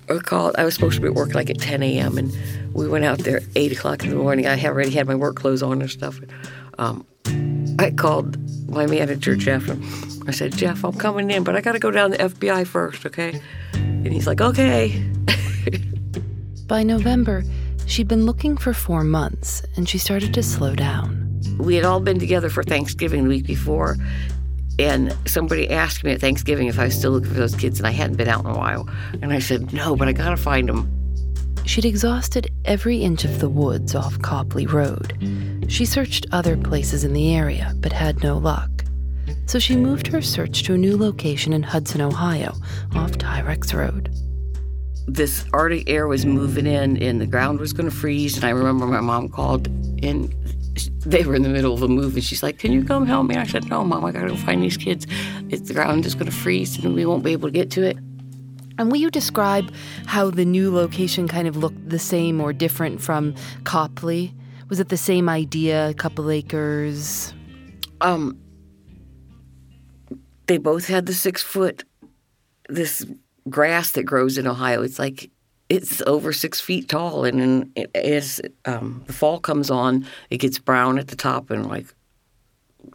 or 0.10 0.20
called. 0.20 0.56
I 0.58 0.66
was 0.66 0.74
supposed 0.74 0.96
to 0.96 1.02
be 1.02 1.08
at 1.08 1.14
work 1.14 1.34
like 1.34 1.50
at 1.50 1.60
10 1.60 1.82
a.m. 1.82 2.18
and 2.18 2.36
we 2.74 2.88
went 2.88 3.06
out 3.06 3.20
there 3.20 3.38
at 3.38 3.44
8 3.56 3.72
o'clock 3.72 4.04
in 4.04 4.10
the 4.10 4.16
morning. 4.16 4.46
I 4.46 4.64
already 4.64 4.92
had 4.92 5.08
my 5.08 5.16
work 5.16 5.36
clothes 5.36 5.64
on 5.64 5.82
and 5.82 5.90
stuff. 5.90 6.20
Um, 6.78 7.08
I 7.80 7.92
called 7.92 8.38
my 8.70 8.86
manager 8.86 9.36
Jeff 9.36 9.68
and 9.68 9.84
I 10.28 10.32
said, 10.32 10.56
Jeff, 10.56 10.84
I'm 10.84 10.94
coming 10.94 11.30
in, 11.30 11.44
but 11.44 11.56
I 11.56 11.62
got 11.62 11.74
to 11.74 11.80
go 11.80 11.92
down 11.92 12.12
to 12.12 12.18
FBI 12.18 12.66
first, 12.66 13.06
okay? 13.06 13.40
And 13.74 14.08
he's 14.12 14.28
like, 14.28 14.42
okay. 14.42 15.04
By 16.68 16.84
November, 16.84 17.44
she'd 17.86 18.08
been 18.08 18.26
looking 18.26 18.58
for 18.58 18.74
four 18.74 19.04
months 19.04 19.62
and 19.76 19.88
she 19.88 19.98
started 19.98 20.34
to 20.34 20.44
slow 20.44 20.74
down. 20.74 21.22
We 21.60 21.76
had 21.76 21.86
all 21.86 22.00
been 22.00 22.20
together 22.20 22.50
for 22.50 22.64
Thanksgiving 22.64 23.24
the 23.24 23.30
week 23.30 23.46
before, 23.46 23.98
and 24.78 25.16
somebody 25.26 25.70
asked 25.70 26.04
me 26.04 26.12
at 26.12 26.20
Thanksgiving 26.20 26.68
if 26.68 26.80
I 26.80 26.86
was 26.86 26.96
still 26.98 27.12
looking 27.12 27.30
for 27.30 27.36
those 27.36 27.56
kids, 27.56 27.80
and 27.80 27.88
I 27.88 27.92
hadn't 27.92 28.18
been 28.18 28.28
out 28.28 28.44
in 28.44 28.52
a 28.52 28.58
while. 28.58 28.90
And 29.22 29.32
I 29.32 29.40
said, 29.40 29.72
no, 29.72 29.96
but 29.96 30.08
I 30.08 30.12
got 30.12 30.32
to 30.32 30.38
find 30.38 30.68
them. 30.68 30.92
She'd 31.66 31.86
exhausted 31.86 32.52
every 32.64 33.00
inch 33.00 33.26
of 33.26 33.40
the 33.40 33.50
woods 33.50 33.96
off 33.96 34.22
Copley 34.22 34.68
Road. 34.68 35.18
She 35.68 35.86
searched 35.86 36.28
other 36.32 36.56
places 36.56 37.04
in 37.04 37.14
the 37.14 37.36
area, 37.36 37.74
but 37.78 37.92
had 37.92 38.24
no 38.24 38.38
luck. 38.38 38.70
So 39.48 39.60
she 39.60 39.76
moved 39.76 40.08
her 40.08 40.22
search 40.22 40.64
to 40.64 40.76
a 40.76 40.78
new 40.78 40.98
location 40.98 41.54
in 41.54 41.64
Hudson, 41.64 42.02
Ohio, 42.02 42.54
off 42.94 43.14
Terex 43.14 43.74
Road. 43.74 44.10
This 45.08 45.46
Arctic 45.54 45.90
air 45.90 46.08
was 46.08 46.26
moving 46.26 46.66
in, 46.66 46.98
and 47.02 47.20
the 47.20 47.28
ground 47.28 47.60
was 47.60 47.74
going 47.74 47.90
to 47.90 47.96
freeze. 47.96 48.36
And 48.36 48.46
I 48.46 48.50
remember 48.50 48.86
my 48.86 49.02
mom 49.02 49.30
called, 49.30 49.68
and 50.04 50.34
they 51.06 51.24
were 51.24 51.36
in 51.36 51.44
the 51.44 51.50
middle 51.50 51.74
of 51.74 51.82
a 51.84 51.88
move, 51.88 52.16
and 52.16 52.24
she's 52.24 52.42
like, 52.42 52.58
"Can 52.58 52.72
you 52.72 52.84
come 52.84 53.06
help 53.06 53.28
me?" 53.28 53.36
I 53.36 53.46
said, 53.46 53.70
"No, 53.70 53.84
mom, 53.84 54.06
I 54.06 54.12
got 54.12 54.22
to 54.22 54.30
go 54.30 54.36
find 54.36 54.64
these 54.64 54.78
kids. 54.78 55.06
It's, 55.50 55.68
the 55.68 55.74
ground 55.74 56.06
is 56.06 56.16
going 56.16 56.26
to 56.26 56.32
freeze, 56.32 56.84
and 56.84 56.96
we 56.96 57.06
won't 57.06 57.24
be 57.24 57.32
able 57.32 57.50
to 57.50 57.54
get 57.54 57.70
to 57.72 57.84
it." 57.84 57.98
And 58.78 58.92
will 58.92 59.00
you 59.00 59.10
describe 59.10 59.74
how 60.06 60.30
the 60.30 60.46
new 60.46 60.74
location 60.74 61.28
kind 61.28 61.48
of 61.48 61.56
looked 61.58 61.90
the 61.90 62.00
same 62.00 62.42
or 62.42 62.54
different 62.54 63.02
from 63.02 63.36
Copley? 63.64 64.34
Was 64.70 64.80
it 64.80 64.90
the 64.90 64.98
same 64.98 65.30
idea, 65.30 65.90
a 65.90 65.94
couple 65.94 66.30
acres? 66.30 67.34
Um, 68.02 68.38
they 70.48 70.58
both 70.58 70.88
had 70.88 71.06
the 71.06 71.14
six 71.14 71.42
foot, 71.42 71.84
this 72.68 73.06
grass 73.50 73.92
that 73.92 74.04
grows 74.04 74.38
in 74.38 74.48
Ohio. 74.48 74.82
It's 74.82 75.00
like 75.00 75.30
it's 75.70 76.02
over 76.04 76.32
six 76.32 76.62
feet 76.62 76.90
tall, 76.90 77.26
and 77.26 77.40
then 77.40 77.90
as 77.96 78.42
um, 78.66 79.04
the 79.08 79.14
fall 79.14 79.40
comes 79.40 79.72
on, 79.72 80.06
it 80.30 80.38
gets 80.38 80.60
brown 80.60 81.00
at 81.00 81.08
the 81.08 81.16
top 81.16 81.50
and 81.50 81.68
like, 81.68 81.88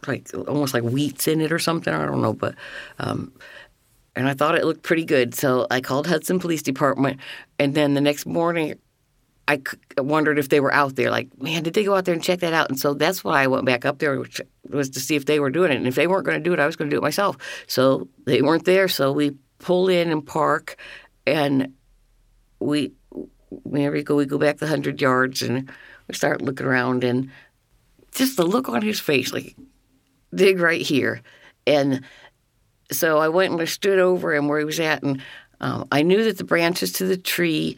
like 0.07 0.29
almost 0.47 0.73
like 0.73 0.83
wheat's 0.83 1.27
in 1.27 1.41
it 1.41 1.51
or 1.51 1.59
something. 1.59 1.93
I 1.93 2.05
don't 2.05 2.21
know, 2.21 2.33
but 2.33 2.55
um, 2.99 3.33
and 4.15 4.27
I 4.27 4.33
thought 4.33 4.55
it 4.55 4.65
looked 4.65 4.83
pretty 4.83 5.05
good. 5.05 5.33
So 5.35 5.67
I 5.71 5.81
called 5.81 6.07
Hudson 6.07 6.39
Police 6.39 6.61
Department, 6.61 7.19
and 7.59 7.73
then 7.75 7.93
the 7.93 8.01
next 8.01 8.25
morning, 8.25 8.75
I 9.47 9.61
wondered 9.97 10.39
if 10.39 10.49
they 10.49 10.59
were 10.59 10.73
out 10.73 10.95
there. 10.95 11.11
Like, 11.11 11.29
man, 11.41 11.63
did 11.63 11.73
they 11.73 11.83
go 11.83 11.95
out 11.95 12.05
there 12.05 12.13
and 12.13 12.23
check 12.23 12.39
that 12.39 12.53
out? 12.53 12.69
And 12.69 12.79
so 12.79 12.93
that's 12.93 13.23
why 13.23 13.43
I 13.43 13.47
went 13.47 13.65
back 13.65 13.85
up 13.85 13.99
there, 13.99 14.17
which 14.19 14.39
was 14.69 14.89
to 14.91 14.99
see 14.99 15.15
if 15.15 15.25
they 15.25 15.39
were 15.39 15.49
doing 15.49 15.71
it. 15.71 15.75
And 15.75 15.87
if 15.87 15.95
they 15.95 16.07
weren't 16.07 16.25
going 16.25 16.37
to 16.37 16.43
do 16.43 16.53
it, 16.53 16.59
I 16.59 16.65
was 16.65 16.75
going 16.75 16.89
to 16.89 16.95
do 16.95 16.99
it 16.99 17.03
myself. 17.03 17.37
So 17.67 18.07
they 18.25 18.41
weren't 18.41 18.65
there. 18.65 18.87
So 18.87 19.11
we 19.11 19.35
pull 19.59 19.89
in 19.89 20.11
and 20.11 20.25
park, 20.25 20.77
and 21.27 21.73
we, 22.59 22.93
me 23.65 23.85
and 23.85 24.05
go, 24.05 24.15
we 24.15 24.25
go 24.25 24.37
back 24.37 24.57
the 24.57 24.67
hundred 24.67 25.01
yards, 25.01 25.41
and 25.41 25.69
we 26.07 26.15
start 26.15 26.41
looking 26.41 26.65
around, 26.65 27.03
and 27.03 27.29
just 28.13 28.37
the 28.37 28.45
look 28.45 28.69
on 28.69 28.81
his 28.81 28.99
face, 28.99 29.33
like, 29.33 29.55
dig 30.33 30.59
right 30.59 30.81
here, 30.81 31.21
and 31.67 32.03
so 32.91 33.17
I 33.17 33.29
went 33.29 33.51
and 33.51 33.61
I 33.61 33.65
stood 33.65 33.99
over 33.99 34.33
him 34.33 34.47
where 34.47 34.59
he 34.59 34.65
was 34.65 34.79
at, 34.79 35.03
and 35.03 35.21
um, 35.59 35.87
I 35.91 36.01
knew 36.01 36.23
that 36.23 36.37
the 36.37 36.43
branches 36.43 36.91
to 36.93 37.05
the 37.05 37.17
tree 37.17 37.77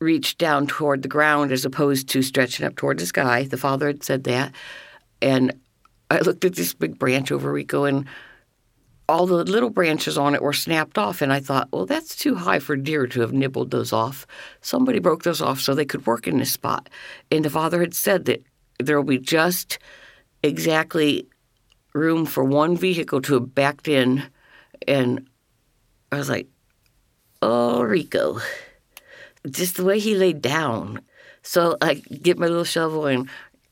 reached 0.00 0.38
down 0.38 0.66
toward 0.66 1.02
the 1.02 1.08
ground 1.08 1.52
as 1.52 1.64
opposed 1.64 2.08
to 2.10 2.22
stretching 2.22 2.66
up 2.66 2.76
toward 2.76 2.98
the 2.98 3.06
sky. 3.06 3.44
The 3.44 3.56
father 3.56 3.86
had 3.86 4.02
said 4.02 4.24
that. 4.24 4.52
And 5.22 5.52
I 6.10 6.18
looked 6.18 6.44
at 6.44 6.54
this 6.54 6.74
big 6.74 6.98
branch 6.98 7.32
over 7.32 7.50
Rico, 7.52 7.84
and 7.84 8.06
all 9.08 9.26
the 9.26 9.44
little 9.44 9.70
branches 9.70 10.18
on 10.18 10.34
it 10.34 10.42
were 10.42 10.52
snapped 10.52 10.98
off. 10.98 11.22
And 11.22 11.32
I 11.32 11.40
thought, 11.40 11.68
well, 11.72 11.86
that's 11.86 12.16
too 12.16 12.34
high 12.34 12.58
for 12.58 12.76
deer 12.76 13.06
to 13.06 13.20
have 13.20 13.32
nibbled 13.32 13.70
those 13.70 13.92
off. 13.92 14.26
Somebody 14.60 14.98
broke 14.98 15.22
those 15.22 15.40
off 15.40 15.60
so 15.60 15.74
they 15.74 15.84
could 15.84 16.06
work 16.06 16.26
in 16.26 16.38
this 16.38 16.52
spot. 16.52 16.88
And 17.30 17.44
the 17.44 17.50
father 17.50 17.80
had 17.80 17.94
said 17.94 18.26
that 18.26 18.42
there 18.78 18.96
will 18.96 19.04
be 19.04 19.18
just 19.18 19.78
exactly 20.42 21.26
room 21.94 22.26
for 22.26 22.44
one 22.44 22.76
vehicle 22.76 23.22
to 23.22 23.34
have 23.34 23.54
backed 23.54 23.88
in. 23.88 24.24
And 24.86 25.28
I 26.12 26.16
was 26.16 26.28
like, 26.28 26.48
oh, 27.40 27.82
Rico. 27.82 28.40
Just 29.48 29.76
the 29.76 29.84
way 29.84 29.98
he 29.98 30.14
laid 30.14 30.42
down. 30.42 31.00
So 31.42 31.76
I 31.80 31.94
get 31.94 32.38
my 32.38 32.46
little 32.46 32.64
shovel 32.64 33.06
and 33.06 33.28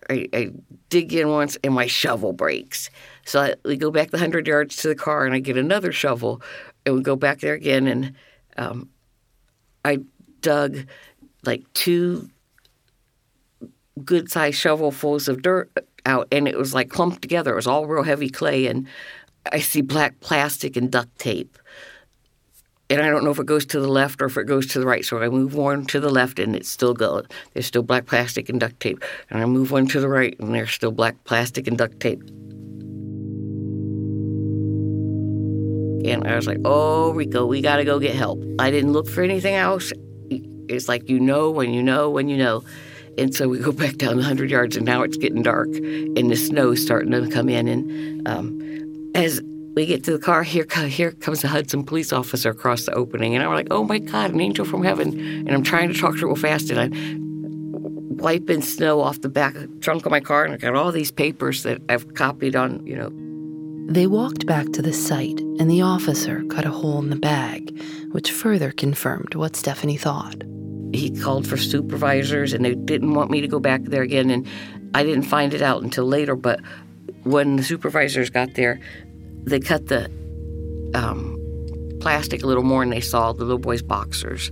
I, 0.08 0.28
I 0.32 0.50
dig 0.88 1.12
in 1.12 1.28
once 1.28 1.56
and 1.64 1.74
my 1.74 1.86
shovel 1.86 2.32
breaks. 2.32 2.90
So 3.24 3.40
I, 3.40 3.54
we 3.64 3.76
go 3.76 3.90
back 3.90 4.10
the 4.10 4.18
100 4.18 4.46
yards 4.46 4.76
to 4.76 4.88
the 4.88 4.94
car 4.94 5.24
and 5.24 5.34
I 5.34 5.38
get 5.38 5.56
another 5.56 5.92
shovel 5.92 6.42
and 6.84 6.94
we 6.94 7.02
go 7.02 7.16
back 7.16 7.40
there 7.40 7.54
again. 7.54 7.86
And 7.86 8.14
um, 8.56 8.90
I 9.84 10.00
dug 10.40 10.86
like 11.44 11.64
two 11.72 12.28
good 14.04 14.30
sized 14.30 14.62
shovelfuls 14.62 15.28
of 15.28 15.42
dirt 15.42 15.70
out 16.06 16.28
and 16.32 16.48
it 16.48 16.58
was 16.58 16.74
like 16.74 16.90
clumped 16.90 17.22
together. 17.22 17.52
It 17.52 17.56
was 17.56 17.66
all 17.66 17.86
real 17.86 18.02
heavy 18.02 18.30
clay 18.30 18.66
and 18.66 18.86
I 19.50 19.60
see 19.60 19.80
black 19.80 20.20
plastic 20.20 20.76
and 20.76 20.90
duct 20.90 21.18
tape. 21.18 21.58
And 22.90 23.00
I 23.00 23.08
don't 23.08 23.24
know 23.24 23.30
if 23.30 23.38
it 23.38 23.46
goes 23.46 23.64
to 23.66 23.80
the 23.80 23.88
left 23.88 24.20
or 24.20 24.26
if 24.26 24.36
it 24.36 24.44
goes 24.44 24.66
to 24.68 24.78
the 24.78 24.86
right. 24.86 25.04
So 25.04 25.18
I 25.22 25.28
move 25.28 25.54
one 25.54 25.86
to 25.86 25.98
the 25.98 26.10
left 26.10 26.38
and 26.38 26.54
it's 26.54 26.68
still 26.68 26.92
going. 26.92 27.24
There's 27.54 27.66
still 27.66 27.82
black 27.82 28.04
plastic 28.04 28.48
and 28.50 28.60
duct 28.60 28.78
tape. 28.80 29.02
And 29.30 29.40
I 29.40 29.46
move 29.46 29.70
one 29.70 29.86
to 29.88 30.00
the 30.00 30.08
right 30.08 30.38
and 30.38 30.54
there's 30.54 30.72
still 30.72 30.92
black 30.92 31.24
plastic 31.24 31.66
and 31.66 31.78
duct 31.78 31.98
tape. 32.00 32.22
And 36.04 36.26
I 36.26 36.34
was 36.34 36.46
like, 36.46 36.58
oh, 36.64 37.12
Rico, 37.12 37.46
we 37.46 37.62
got 37.62 37.76
to 37.76 37.84
go 37.84 37.98
get 37.98 38.14
help. 38.14 38.42
I 38.58 38.70
didn't 38.70 38.92
look 38.92 39.08
for 39.08 39.22
anything 39.22 39.54
else. 39.54 39.92
It's 40.68 40.88
like 40.88 41.08
you 41.08 41.20
know 41.20 41.50
when 41.50 41.72
you 41.72 41.82
know 41.82 42.10
when 42.10 42.28
you 42.28 42.36
know. 42.36 42.64
And 43.18 43.34
so 43.34 43.48
we 43.48 43.58
go 43.58 43.72
back 43.72 43.96
down 43.96 44.12
the 44.12 44.22
100 44.22 44.50
yards, 44.50 44.76
and 44.76 44.86
now 44.86 45.02
it's 45.02 45.16
getting 45.16 45.42
dark, 45.42 45.68
and 45.68 46.30
the 46.30 46.36
snow's 46.36 46.82
starting 46.82 47.10
to 47.12 47.28
come 47.28 47.48
in. 47.48 47.68
And 47.68 48.28
um, 48.28 49.10
as 49.14 49.42
we 49.74 49.86
get 49.86 50.04
to 50.04 50.12
the 50.12 50.18
car, 50.18 50.42
here, 50.42 50.66
here 50.86 51.12
comes 51.12 51.44
a 51.44 51.48
Hudson 51.48 51.84
police 51.84 52.12
officer 52.12 52.50
across 52.50 52.86
the 52.86 52.92
opening. 52.94 53.34
And 53.34 53.44
I'm 53.44 53.52
like, 53.52 53.68
oh 53.70 53.84
my 53.84 53.98
God, 53.98 54.32
an 54.32 54.40
angel 54.40 54.64
from 54.64 54.82
heaven. 54.82 55.18
And 55.18 55.50
I'm 55.50 55.62
trying 55.62 55.92
to 55.92 55.98
talk 55.98 56.14
to 56.14 56.20
her 56.20 56.26
real 56.26 56.36
fast, 56.36 56.70
and 56.70 56.80
I'm 56.80 58.16
wiping 58.16 58.62
snow 58.62 59.00
off 59.00 59.20
the 59.20 59.28
back 59.28 59.56
trunk 59.80 60.06
of 60.06 60.10
my 60.10 60.20
car, 60.20 60.44
and 60.44 60.54
I 60.54 60.56
got 60.56 60.74
all 60.74 60.92
these 60.92 61.10
papers 61.10 61.64
that 61.64 61.82
I've 61.88 62.14
copied 62.14 62.56
on, 62.56 62.86
you 62.86 62.96
know. 62.96 63.10
They 63.92 64.06
walked 64.06 64.46
back 64.46 64.72
to 64.72 64.82
the 64.82 64.92
site, 64.92 65.40
and 65.40 65.70
the 65.70 65.82
officer 65.82 66.44
cut 66.44 66.64
a 66.64 66.70
hole 66.70 66.98
in 67.00 67.10
the 67.10 67.16
bag, 67.16 67.78
which 68.12 68.30
further 68.30 68.70
confirmed 68.70 69.34
what 69.34 69.56
Stephanie 69.56 69.96
thought 69.96 70.44
he 70.92 71.10
called 71.10 71.46
for 71.46 71.56
supervisors 71.56 72.52
and 72.52 72.64
they 72.64 72.74
didn't 72.74 73.14
want 73.14 73.30
me 73.30 73.40
to 73.40 73.48
go 73.48 73.58
back 73.58 73.82
there 73.84 74.02
again. 74.02 74.30
And 74.30 74.46
I 74.94 75.04
didn't 75.04 75.24
find 75.24 75.54
it 75.54 75.62
out 75.62 75.82
until 75.82 76.04
later 76.04 76.36
but 76.36 76.60
when 77.24 77.56
the 77.56 77.62
supervisors 77.62 78.30
got 78.30 78.54
there 78.54 78.80
they 79.44 79.60
cut 79.60 79.88
the 79.88 80.06
um, 80.94 81.38
plastic 82.00 82.42
a 82.42 82.46
little 82.46 82.62
more 82.62 82.82
and 82.82 82.92
they 82.92 83.00
saw 83.00 83.32
the 83.32 83.44
little 83.44 83.58
boy's 83.58 83.82
boxers. 83.82 84.50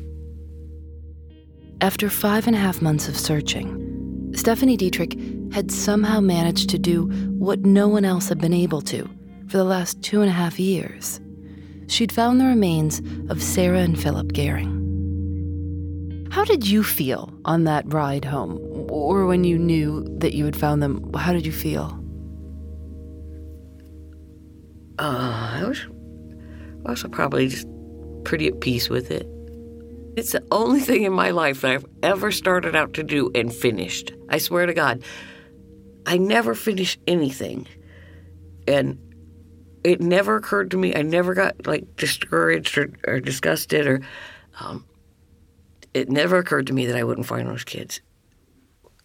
After 1.81 2.11
five 2.11 2.47
and 2.47 2.57
a 2.57 2.59
half 2.59 2.83
months 2.83 3.09
of 3.09 3.17
searching 3.17 4.33
stephanie 4.35 4.77
dietrich 4.77 5.19
had 5.53 5.71
somehow 5.71 6.21
managed 6.21 6.71
to 6.71 6.79
do 6.79 7.07
what 7.39 7.61
no 7.61 7.89
one 7.89 8.05
else 8.05 8.29
had 8.29 8.39
been 8.39 8.55
able 8.55 8.81
to 8.81 9.09
for 9.49 9.57
the 9.57 9.65
last 9.65 10.01
two 10.03 10.21
and 10.21 10.31
a 10.31 10.33
half 10.33 10.59
years. 10.61 11.21
She'd 11.89 12.13
found 12.13 12.41
the 12.41 12.47
remains 12.47 13.03
of 13.29 13.43
sarah 13.43 13.81
and 13.81 14.01
philip 14.01 14.29
gehring 14.29 14.81
how 16.31 16.45
did 16.45 16.67
you 16.67 16.83
feel 16.83 17.33
on 17.45 17.65
that 17.65 17.93
ride 17.93 18.25
home? 18.25 18.59
Or 18.89 19.27
when 19.27 19.45
you 19.45 19.59
knew 19.59 20.05
that 20.19 20.33
you 20.33 20.45
had 20.45 20.57
found 20.57 20.83
them, 20.83 21.13
how 21.15 21.33
did 21.33 21.45
you 21.45 21.53
feel? 21.53 21.97
Uh, 24.99 25.61
I 25.61 25.65
was, 25.67 25.87
was 26.85 27.05
probably 27.11 27.49
just 27.49 27.67
pretty 28.25 28.47
at 28.49 28.61
peace 28.61 28.89
with 28.89 29.11
it. 29.11 29.27
It's 30.17 30.33
the 30.33 30.45
only 30.51 30.81
thing 30.81 31.05
in 31.05 31.13
my 31.13 31.31
life 31.31 31.63
that 31.63 31.71
I've 31.71 31.87
ever 32.03 32.31
started 32.31 32.77
out 32.77 32.95
to 32.95 33.03
do 33.03 33.31
and 33.35 33.53
finished. 33.53 34.13
I 34.29 34.39
swear 34.39 34.67
to 34.67 34.75
God. 34.75 35.03
I 36.07 36.19
never 36.19 36.55
finish 36.55 36.99
anything. 37.07 37.67
And 38.69 38.99
it 39.83 40.01
never 40.01 40.37
occurred 40.37 40.71
to 40.73 40.77
me. 40.77 40.95
I 40.95 41.03
never 41.03 41.35
got 41.35 41.67
like 41.67 41.97
discouraged 41.97 42.77
or, 42.77 42.91
or 43.07 43.21
disgusted, 43.21 43.87
or 43.87 44.01
um, 44.61 44.85
it 45.95 46.09
never 46.09 46.39
occurred 46.39 46.67
to 46.69 46.73
me 46.73 46.87
that 46.87 46.97
I 46.97 47.05
wouldn't 47.05 47.27
find 47.27 47.49
those 47.49 47.65
kids. 47.65 48.01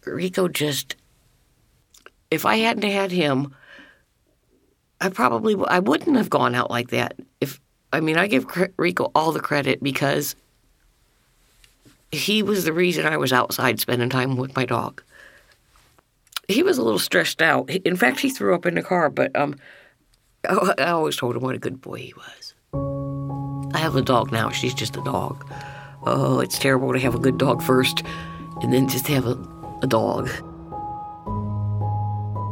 Rico 0.06 0.48
just, 0.48 0.96
if 2.30 2.46
I 2.46 2.58
hadn't 2.58 2.90
had 2.90 3.12
him, 3.12 3.56
I 5.02 5.10
probably 5.10 5.56
I 5.68 5.80
wouldn't 5.80 6.18
have 6.18 6.30
gone 6.30 6.56
out 6.56 6.70
like 6.70 6.90
that. 6.90 7.20
If 7.42 7.60
I 7.92 8.00
mean, 8.00 8.18
I 8.18 8.28
give 8.28 8.46
Rico 8.78 9.12
all 9.16 9.32
the 9.32 9.40
credit 9.40 9.82
because 9.82 10.36
he 12.12 12.44
was 12.44 12.66
the 12.66 12.74
reason 12.74 13.06
I 13.06 13.18
was 13.18 13.34
outside 13.34 13.80
spending 13.80 14.10
time 14.10 14.38
with 14.38 14.56
my 14.56 14.66
dog. 14.66 15.02
He 16.48 16.62
was 16.62 16.78
a 16.78 16.84
little 16.84 17.00
stressed 17.00 17.42
out. 17.42 17.70
In 17.70 17.96
fact, 17.96 18.20
he 18.20 18.30
threw 18.30 18.54
up 18.54 18.66
in 18.66 18.76
the 18.76 18.84
car, 18.84 19.10
but 19.10 19.36
um, 19.36 19.56
I 20.48 20.92
always 20.92 21.18
told 21.18 21.36
him 21.36 21.42
what 21.42 21.56
a 21.56 21.60
good 21.60 21.82
boy 21.82 21.98
he 21.98 22.14
was. 22.14 23.74
I 23.74 23.80
have 23.80 23.96
a 23.96 24.02
dog 24.02 24.32
now. 24.32 24.50
She's 24.50 24.74
just 24.74 24.96
a 24.96 25.02
dog. 25.02 25.44
Oh, 26.08 26.40
it's 26.40 26.60
terrible 26.60 26.94
to 26.94 27.00
have 27.00 27.16
a 27.16 27.20
good 27.20 27.38
dog 27.40 27.64
first 27.64 28.04
and 28.62 28.72
then 28.72 28.88
just 28.88 29.08
have 29.08 29.26
a, 29.26 29.38
a 29.82 29.88
dog. 29.88 30.30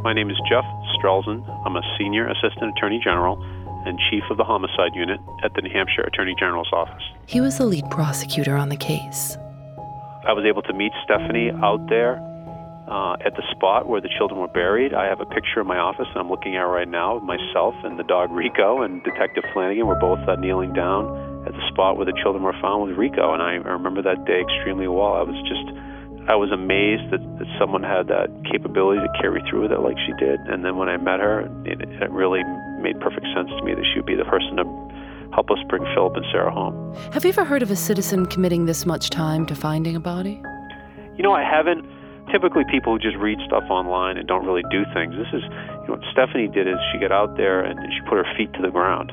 My 0.02 0.12
name 0.12 0.28
is 0.28 0.36
Jeff 0.48 0.64
Strelzin. 0.98 1.48
I'm 1.64 1.76
a 1.76 1.82
senior 1.96 2.28
assistant 2.28 2.76
attorney 2.76 3.00
general 3.02 3.40
and 3.86 3.98
chief 4.10 4.24
of 4.30 4.38
the 4.38 4.44
homicide 4.44 4.94
unit 4.94 5.20
at 5.44 5.54
the 5.54 5.62
New 5.62 5.70
Hampshire 5.70 6.02
Attorney 6.02 6.34
General's 6.38 6.68
office. 6.72 7.02
He 7.26 7.40
was 7.40 7.58
the 7.58 7.66
lead 7.66 7.88
prosecutor 7.90 8.56
on 8.56 8.70
the 8.70 8.76
case. 8.76 9.36
I 10.26 10.32
was 10.32 10.44
able 10.46 10.62
to 10.62 10.72
meet 10.72 10.92
Stephanie 11.04 11.50
out 11.62 11.86
there 11.88 12.16
uh, 12.88 13.14
at 13.24 13.36
the 13.36 13.42
spot 13.52 13.88
where 13.88 14.00
the 14.00 14.08
children 14.18 14.40
were 14.40 14.48
buried. 14.48 14.94
I 14.94 15.06
have 15.06 15.20
a 15.20 15.26
picture 15.26 15.60
in 15.60 15.66
my 15.66 15.78
office 15.78 16.06
that 16.12 16.18
I'm 16.20 16.28
looking 16.30 16.56
at 16.56 16.62
right 16.62 16.88
now 16.88 17.16
of 17.16 17.22
myself 17.22 17.74
and 17.84 17.98
the 17.98 18.04
dog 18.04 18.30
Rico 18.32 18.82
and 18.82 19.02
Detective 19.04 19.44
Flanagan. 19.52 19.86
We're 19.86 20.00
both 20.00 20.26
uh, 20.26 20.34
kneeling 20.36 20.72
down 20.72 21.33
at 21.46 21.52
the 21.52 21.64
spot 21.68 21.96
where 21.96 22.06
the 22.06 22.16
children 22.22 22.42
were 22.42 22.56
found 22.60 22.88
with 22.88 22.96
Rico, 22.96 23.32
and 23.32 23.42
I 23.42 23.60
remember 23.60 24.02
that 24.02 24.24
day 24.24 24.40
extremely 24.40 24.88
well. 24.88 25.14
I 25.14 25.22
was 25.22 25.36
just, 25.44 25.66
I 26.28 26.36
was 26.36 26.48
amazed 26.50 27.12
that, 27.12 27.20
that 27.38 27.48
someone 27.60 27.82
had 27.84 28.08
that 28.08 28.32
capability 28.48 29.00
to 29.04 29.12
carry 29.20 29.44
through 29.48 29.68
with 29.68 29.72
it 29.72 29.80
like 29.80 29.96
she 30.08 30.12
did. 30.16 30.40
And 30.48 30.64
then 30.64 30.76
when 30.76 30.88
I 30.88 30.96
met 30.96 31.20
her, 31.20 31.44
it, 31.68 31.84
it 31.84 32.10
really 32.10 32.40
made 32.80 32.98
perfect 33.00 33.26
sense 33.36 33.52
to 33.52 33.62
me 33.64 33.74
that 33.74 33.84
she 33.92 34.00
would 34.00 34.08
be 34.08 34.16
the 34.16 34.24
person 34.24 34.56
to 34.56 34.64
help 35.32 35.50
us 35.50 35.58
bring 35.68 35.84
Philip 35.94 36.16
and 36.16 36.24
Sarah 36.32 36.52
home. 36.52 36.74
Have 37.12 37.24
you 37.24 37.30
ever 37.30 37.44
heard 37.44 37.62
of 37.62 37.70
a 37.70 37.76
citizen 37.76 38.24
committing 38.24 38.64
this 38.64 38.86
much 38.86 39.10
time 39.10 39.44
to 39.46 39.54
finding 39.54 39.96
a 39.96 40.00
body? 40.00 40.40
You 41.16 41.22
know, 41.22 41.32
I 41.32 41.42
haven't. 41.42 41.84
Typically, 42.32 42.64
people 42.70 42.94
who 42.94 42.98
just 42.98 43.16
read 43.16 43.38
stuff 43.44 43.64
online 43.68 44.16
and 44.16 44.26
don't 44.26 44.46
really 44.46 44.64
do 44.70 44.82
things. 44.94 45.12
This 45.12 45.28
is, 45.34 45.42
you 45.42 45.92
know, 45.92 46.00
what 46.00 46.04
Stephanie 46.10 46.48
did 46.48 46.66
is 46.66 46.76
she 46.90 46.98
got 46.98 47.12
out 47.12 47.36
there 47.36 47.60
and 47.60 47.78
she 47.92 48.00
put 48.08 48.16
her 48.16 48.24
feet 48.36 48.50
to 48.54 48.62
the 48.62 48.70
ground. 48.70 49.12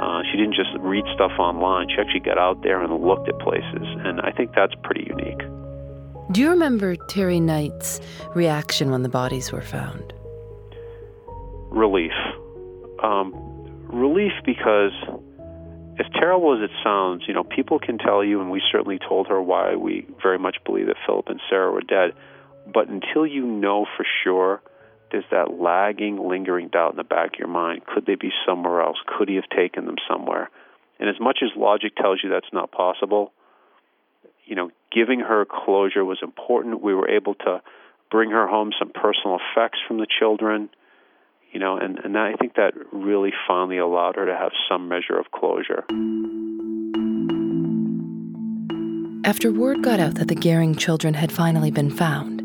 Uh, 0.00 0.22
she 0.30 0.38
didn't 0.38 0.54
just 0.54 0.70
read 0.78 1.04
stuff 1.14 1.32
online. 1.38 1.86
She 1.90 1.96
actually 2.00 2.20
got 2.20 2.38
out 2.38 2.62
there 2.62 2.80
and 2.80 2.90
looked 3.04 3.28
at 3.28 3.38
places, 3.38 3.84
and 4.02 4.18
I 4.22 4.32
think 4.32 4.54
that's 4.54 4.72
pretty 4.82 5.06
unique. 5.06 5.42
Do 6.32 6.40
you 6.40 6.48
remember 6.48 6.96
Teri 6.96 7.42
Knight's 7.42 8.00
reaction 8.34 8.90
when 8.90 9.02
the 9.02 9.10
bodies 9.10 9.52
were 9.52 9.60
found? 9.60 10.14
Relief. 11.70 12.16
Um, 13.02 13.34
relief 13.92 14.32
because 14.46 14.92
as 15.98 16.06
terrible 16.14 16.56
as 16.56 16.62
it 16.62 16.70
sounds, 16.82 17.24
you 17.28 17.34
know, 17.34 17.44
people 17.44 17.78
can 17.78 17.98
tell 17.98 18.24
you, 18.24 18.40
and 18.40 18.50
we 18.50 18.62
certainly 18.72 18.98
told 19.06 19.26
her 19.26 19.42
why 19.42 19.74
we 19.74 20.06
very 20.22 20.38
much 20.38 20.56
believe 20.64 20.86
that 20.86 20.96
Philip 21.04 21.28
and 21.28 21.40
Sarah 21.50 21.70
were 21.70 21.82
dead. 21.82 22.12
But 22.72 22.88
until 22.88 23.26
you 23.26 23.44
know 23.44 23.84
for 23.96 24.06
sure, 24.24 24.62
there's 25.10 25.24
that 25.30 25.58
lagging, 25.60 26.28
lingering 26.28 26.68
doubt 26.68 26.92
in 26.92 26.96
the 26.96 27.04
back 27.04 27.34
of 27.34 27.38
your 27.38 27.48
mind. 27.48 27.86
Could 27.86 28.06
they 28.06 28.14
be 28.14 28.30
somewhere 28.46 28.80
else? 28.80 28.98
Could 29.06 29.28
he 29.28 29.36
have 29.36 29.48
taken 29.48 29.86
them 29.86 29.96
somewhere? 30.08 30.50
And 30.98 31.08
as 31.08 31.16
much 31.20 31.38
as 31.42 31.50
logic 31.56 31.96
tells 31.96 32.20
you 32.22 32.30
that's 32.30 32.52
not 32.52 32.70
possible, 32.70 33.32
you 34.44 34.54
know, 34.54 34.70
giving 34.92 35.20
her 35.20 35.44
closure 35.44 36.04
was 36.04 36.18
important. 36.22 36.82
We 36.82 36.94
were 36.94 37.08
able 37.08 37.34
to 37.34 37.62
bring 38.10 38.30
her 38.30 38.46
home 38.46 38.72
some 38.78 38.90
personal 38.90 39.38
effects 39.38 39.78
from 39.86 39.98
the 39.98 40.06
children 40.18 40.70
you 41.52 41.58
know, 41.58 41.76
and, 41.76 41.98
and 41.98 42.16
I 42.16 42.34
think 42.34 42.54
that 42.54 42.74
really 42.92 43.32
finally 43.46 43.78
allowed 43.78 44.16
her 44.16 44.26
to 44.26 44.36
have 44.36 44.52
some 44.68 44.88
measure 44.88 45.18
of 45.18 45.30
closure. 45.32 45.84
After 49.24 49.52
word 49.52 49.82
got 49.82 50.00
out 50.00 50.14
that 50.14 50.28
the 50.28 50.36
Gehring 50.36 50.78
children 50.78 51.14
had 51.14 51.32
finally 51.32 51.70
been 51.70 51.90
found, 51.90 52.39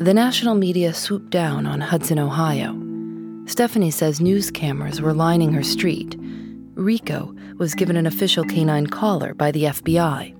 the 0.00 0.14
national 0.14 0.54
media 0.54 0.94
swooped 0.94 1.28
down 1.28 1.66
on 1.66 1.78
Hudson, 1.78 2.18
Ohio. 2.18 2.74
Stephanie 3.44 3.90
says 3.90 4.18
news 4.18 4.50
cameras 4.50 5.02
were 5.02 5.12
lining 5.12 5.52
her 5.52 5.62
street. 5.62 6.16
Rico 6.72 7.34
was 7.58 7.74
given 7.74 7.98
an 7.98 8.06
official 8.06 8.42
canine 8.44 8.86
collar 8.86 9.34
by 9.34 9.50
the 9.50 9.64
FBI. 9.64 10.34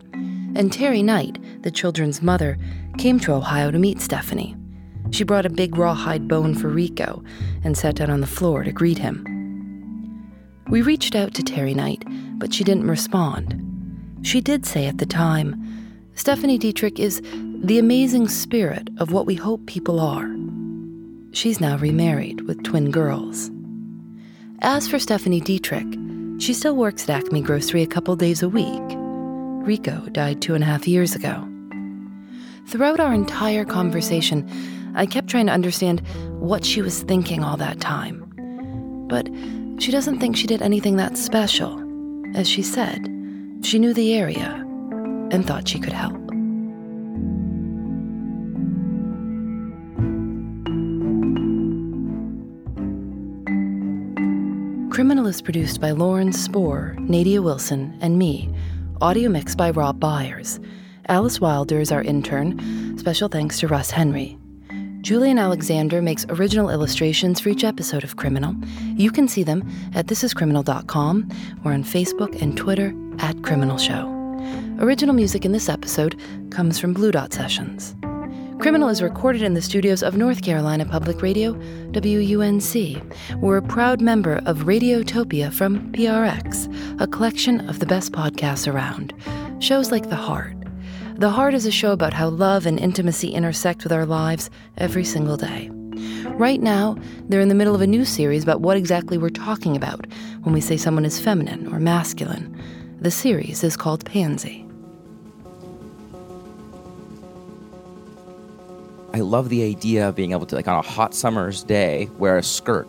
And 0.57 0.73
Teri 0.73 1.05
Knight, 1.05 1.39
the 1.63 1.71
children's 1.71 2.23
mother, 2.23 2.57
came 2.97 3.21
to 3.21 3.35
Ohio 3.35 3.71
to 3.71 3.79
meet 3.79 4.01
Stephanie. 4.01 4.57
She 5.11 5.25
brought 5.25 5.45
a 5.45 5.51
big 5.51 5.77
rawhide 5.77 6.27
bone 6.27 6.55
for 6.55 6.69
Rico 6.69 7.23
and 7.63 7.77
sat 7.77 7.97
down 7.97 8.09
on 8.09 8.23
the 8.23 8.27
floor 8.27 8.65
to 8.65 8.73
greet 8.73 8.97
him. 8.97 9.27
We 10.71 10.81
reached 10.81 11.15
out 11.15 11.35
to 11.35 11.43
Teri 11.43 11.77
Knight, 11.77 12.03
but 12.39 12.55
she 12.55 12.65
didn't 12.65 12.89
respond. 12.89 13.61
She 14.23 14.41
did 14.41 14.65
say 14.65 14.87
at 14.87 14.97
the 14.97 15.05
time, 15.05 15.70
Stephanie 16.21 16.59
Dietrich 16.59 17.01
is 17.01 17.23
the 17.33 17.79
amazing 17.79 18.29
spirit 18.29 18.91
of 18.99 19.11
what 19.11 19.25
we 19.25 19.35
hope 19.35 19.65
people 19.65 19.99
are. 19.99 20.31
She's 21.33 21.63
now 21.63 21.79
remarried 21.79 22.43
with 22.43 22.63
twin 22.63 22.91
girls. 22.91 23.51
As 24.61 24.87
for 24.87 24.99
Stephanie 24.99 25.41
Dietrich, 25.41 25.87
she 26.39 26.53
still 26.53 26.77
works 26.77 27.09
at 27.09 27.25
Acme 27.25 27.41
Grocery 27.41 27.83
a 27.83 27.87
couple 27.87 28.15
days 28.17 28.43
a 28.43 28.51
week. 28.51 28.83
Rico 29.67 29.99
died 30.13 30.43
two 30.43 30.55
and 30.55 30.63
a 30.63 30.67
half 30.67 30.87
years 30.87 31.15
ago. 31.15 31.49
Throughout 32.67 33.01
our 33.01 33.15
entire 33.15 33.65
conversation, 33.65 34.47
I 34.95 35.07
kept 35.07 35.29
trying 35.29 35.47
to 35.47 35.55
understand 35.55 36.07
what 36.39 36.67
she 36.67 36.83
was 36.83 37.03
thinking 37.03 37.43
all 37.43 37.57
that 37.57 37.81
time. 37.81 38.27
But 39.09 39.27
she 39.83 39.91
doesn't 39.91 40.21
think 40.21 40.37
she 40.37 40.47
did 40.47 40.61
anything 40.61 40.97
that 40.97 41.17
special. 41.17 41.83
As 42.37 42.47
she 42.47 42.61
said, 42.63 43.09
she 43.63 43.79
knew 43.79 43.95
the 43.95 44.13
area 44.13 44.67
and 45.31 45.47
thought 45.47 45.69
she 45.69 45.79
could 45.79 45.93
help. 45.93 46.21
Criminal 54.91 55.27
is 55.27 55.41
produced 55.41 55.81
by 55.81 55.93
Lauren 55.93 56.33
Spohr, 56.33 56.95
Nadia 56.99 57.41
Wilson, 57.41 57.97
and 58.01 58.19
me. 58.19 58.53
Audio 59.01 59.31
mixed 59.31 59.57
by 59.57 59.71
Rob 59.71 59.99
Byers. 59.99 60.61
Alice 61.09 61.41
Wilder 61.41 61.81
is 61.81 61.91
our 61.91 62.03
intern. 62.03 62.99
Special 62.99 63.29
thanks 63.29 63.59
to 63.61 63.69
Russ 63.69 63.91
Henry. 63.91 64.37
Julienne 65.01 65.39
Alexander 65.39 66.03
makes 66.03 66.27
original 66.29 66.69
illustrations 66.69 67.41
for 67.41 67.49
each 67.49 67.65
episode 67.65 68.05
of 68.05 68.17
Criminal. 68.17 68.55
You 68.97 69.11
can 69.11 69.27
see 69.27 69.43
them 69.43 69.67
at 69.95 70.07
thisiscriminal.com 70.07 71.31
or 71.65 71.73
on 71.73 71.83
Facebook 71.83 72.41
and 72.43 72.55
Twitter 72.57 72.93
at 73.21 73.43
Criminal 73.43 73.79
Show. 73.79 74.20
Original 74.81 75.15
music 75.15 75.45
in 75.45 75.53
this 75.53 75.69
episode 75.69 76.19
comes 76.51 76.79
from 76.79 76.95
Blue 76.95 77.13
Dot 77.13 77.35
Sessions. 77.35 77.95
Criminal 78.61 78.89
is 78.89 79.03
recorded 79.03 79.43
in 79.43 79.53
the 79.53 79.61
studios 79.61 80.03
of 80.03 80.17
North 80.17 80.43
Carolina 80.43 80.87
Public 80.87 81.21
Radio, 81.21 81.53
WUNC. 81.93 83.37
We're 83.43 83.59
a 83.59 83.63
proud 83.63 84.01
member 84.01 84.41
of 84.47 84.61
Radiotopia 84.61 85.53
from 85.53 85.93
PRX, 85.93 86.99
a 86.99 87.07
collection 87.07 87.69
of 87.69 87.79
the 87.79 87.85
best 87.85 88.13
podcasts 88.13 88.73
around. 88.73 89.13
Shows 89.59 89.91
like 89.91 90.09
The 90.09 90.17
Heart, 90.17 90.57
the 91.17 91.29
Heart 91.29 91.53
is 91.53 91.67
a 91.67 91.71
show 91.71 91.93
about 91.93 92.15
how 92.15 92.31
love 92.31 92.65
and 92.65 92.81
intimacy 92.81 93.29
intersect 93.29 93.83
with 93.83 93.93
our 93.93 94.07
lives 94.07 94.49
every 94.79 95.05
single 95.05 95.37
day. 95.37 95.69
Right 96.39 96.63
now, 96.63 96.97
they're 97.29 97.43
in 97.43 97.51
the 97.51 97.55
middle 97.55 97.75
of 97.75 97.83
a 97.83 97.87
new 97.87 98.07
series 98.07 98.43
about 98.43 98.63
what 98.63 98.79
exactly 98.79 99.19
we're 99.19 99.29
talking 99.29 99.77
about 99.77 100.07
when 100.45 100.55
we 100.55 100.63
say 100.63 100.79
someone 100.79 101.05
is 101.05 101.21
feminine 101.21 101.67
or 101.67 101.79
masculine. 101.79 102.59
The 103.03 103.11
series 103.11 103.63
is 103.63 103.77
called 103.77 104.07
Pansy. 104.07 104.70
I 109.13 109.21
love 109.21 109.49
the 109.49 109.65
idea 109.65 110.09
of 110.09 110.15
being 110.15 110.33
able 110.33 110.47
to, 110.47 110.55
like, 110.55 110.69
on 110.69 110.77
a 110.77 110.83
hot 110.83 111.15
summer's 111.15 111.63
day, 111.63 112.09
wear 112.19 112.39
a 112.39 112.43
skirt 112.43 112.87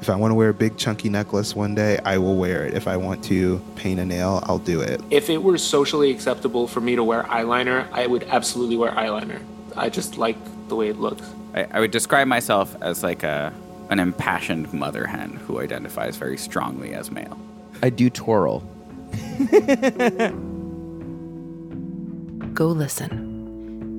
if 0.00 0.08
I 0.08 0.16
want 0.16 0.30
to 0.30 0.34
wear 0.36 0.50
a 0.50 0.54
big 0.54 0.76
chunky 0.76 1.08
necklace 1.08 1.56
one 1.56 1.74
day, 1.74 1.98
I 2.04 2.18
will 2.18 2.36
wear 2.36 2.64
it. 2.64 2.74
If 2.74 2.86
I 2.86 2.96
want 2.96 3.24
to 3.24 3.60
paint 3.76 4.00
a 4.00 4.04
nail, 4.04 4.40
I'll 4.44 4.58
do 4.58 4.80
it. 4.80 5.00
If 5.10 5.28
it 5.28 5.42
were 5.42 5.58
socially 5.58 6.10
acceptable 6.10 6.68
for 6.68 6.80
me 6.80 6.96
to 6.96 7.02
wear 7.02 7.24
eyeliner, 7.24 7.90
I 7.92 8.06
would 8.06 8.24
absolutely 8.24 8.76
wear 8.76 8.92
eyeliner. 8.92 9.42
I 9.76 9.88
just 9.88 10.16
like 10.16 10.36
the 10.68 10.76
way 10.76 10.88
it 10.88 10.98
looks. 10.98 11.22
I, 11.54 11.66
I 11.70 11.80
would 11.80 11.90
describe 11.90 12.28
myself 12.28 12.76
as 12.80 13.02
like 13.02 13.22
a 13.22 13.52
an 13.90 13.98
impassioned 13.98 14.72
mother 14.72 15.06
hen 15.06 15.30
who 15.46 15.60
identifies 15.60 16.16
very 16.16 16.36
strongly 16.36 16.92
as 16.92 17.10
male. 17.10 17.40
I 17.82 17.88
do 17.88 18.10
twirl. 18.10 18.60
Go 22.52 22.66
listen. 22.66 23.27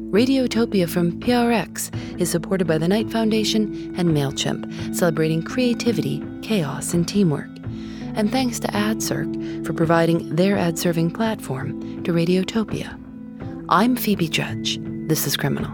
Radiotopia 0.10 0.89
from 0.89 1.19
PRX 1.19 2.19
is 2.19 2.32
supported 2.32 2.65
by 2.65 2.80
the 2.80 2.88
Knight 2.88 3.12
Foundation 3.12 3.93
and 3.95 4.10
MailChimp, 4.10 4.95
celebrating 4.95 5.43
creativity, 5.43 6.24
chaos, 6.41 6.95
and 6.95 7.08
teamwork. 7.08 7.48
And 8.15 8.32
thanks 8.32 8.60
to 8.62 8.67
AdCirc 8.69 9.63
for 9.67 9.74
providing 9.74 10.36
their 10.36 10.58
ad 10.58 10.80
serving 10.80 11.12
platform 11.12 12.04
to 12.06 12.12
Radiotopia. 12.12 13.00
I'm 13.69 13.95
Phoebe 13.95 14.28
Judge. 14.28 14.80
This 14.82 15.28
is 15.28 15.38
Criminal. 15.38 15.69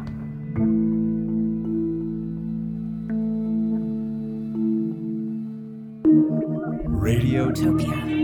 Radiotopia. 6.99 8.14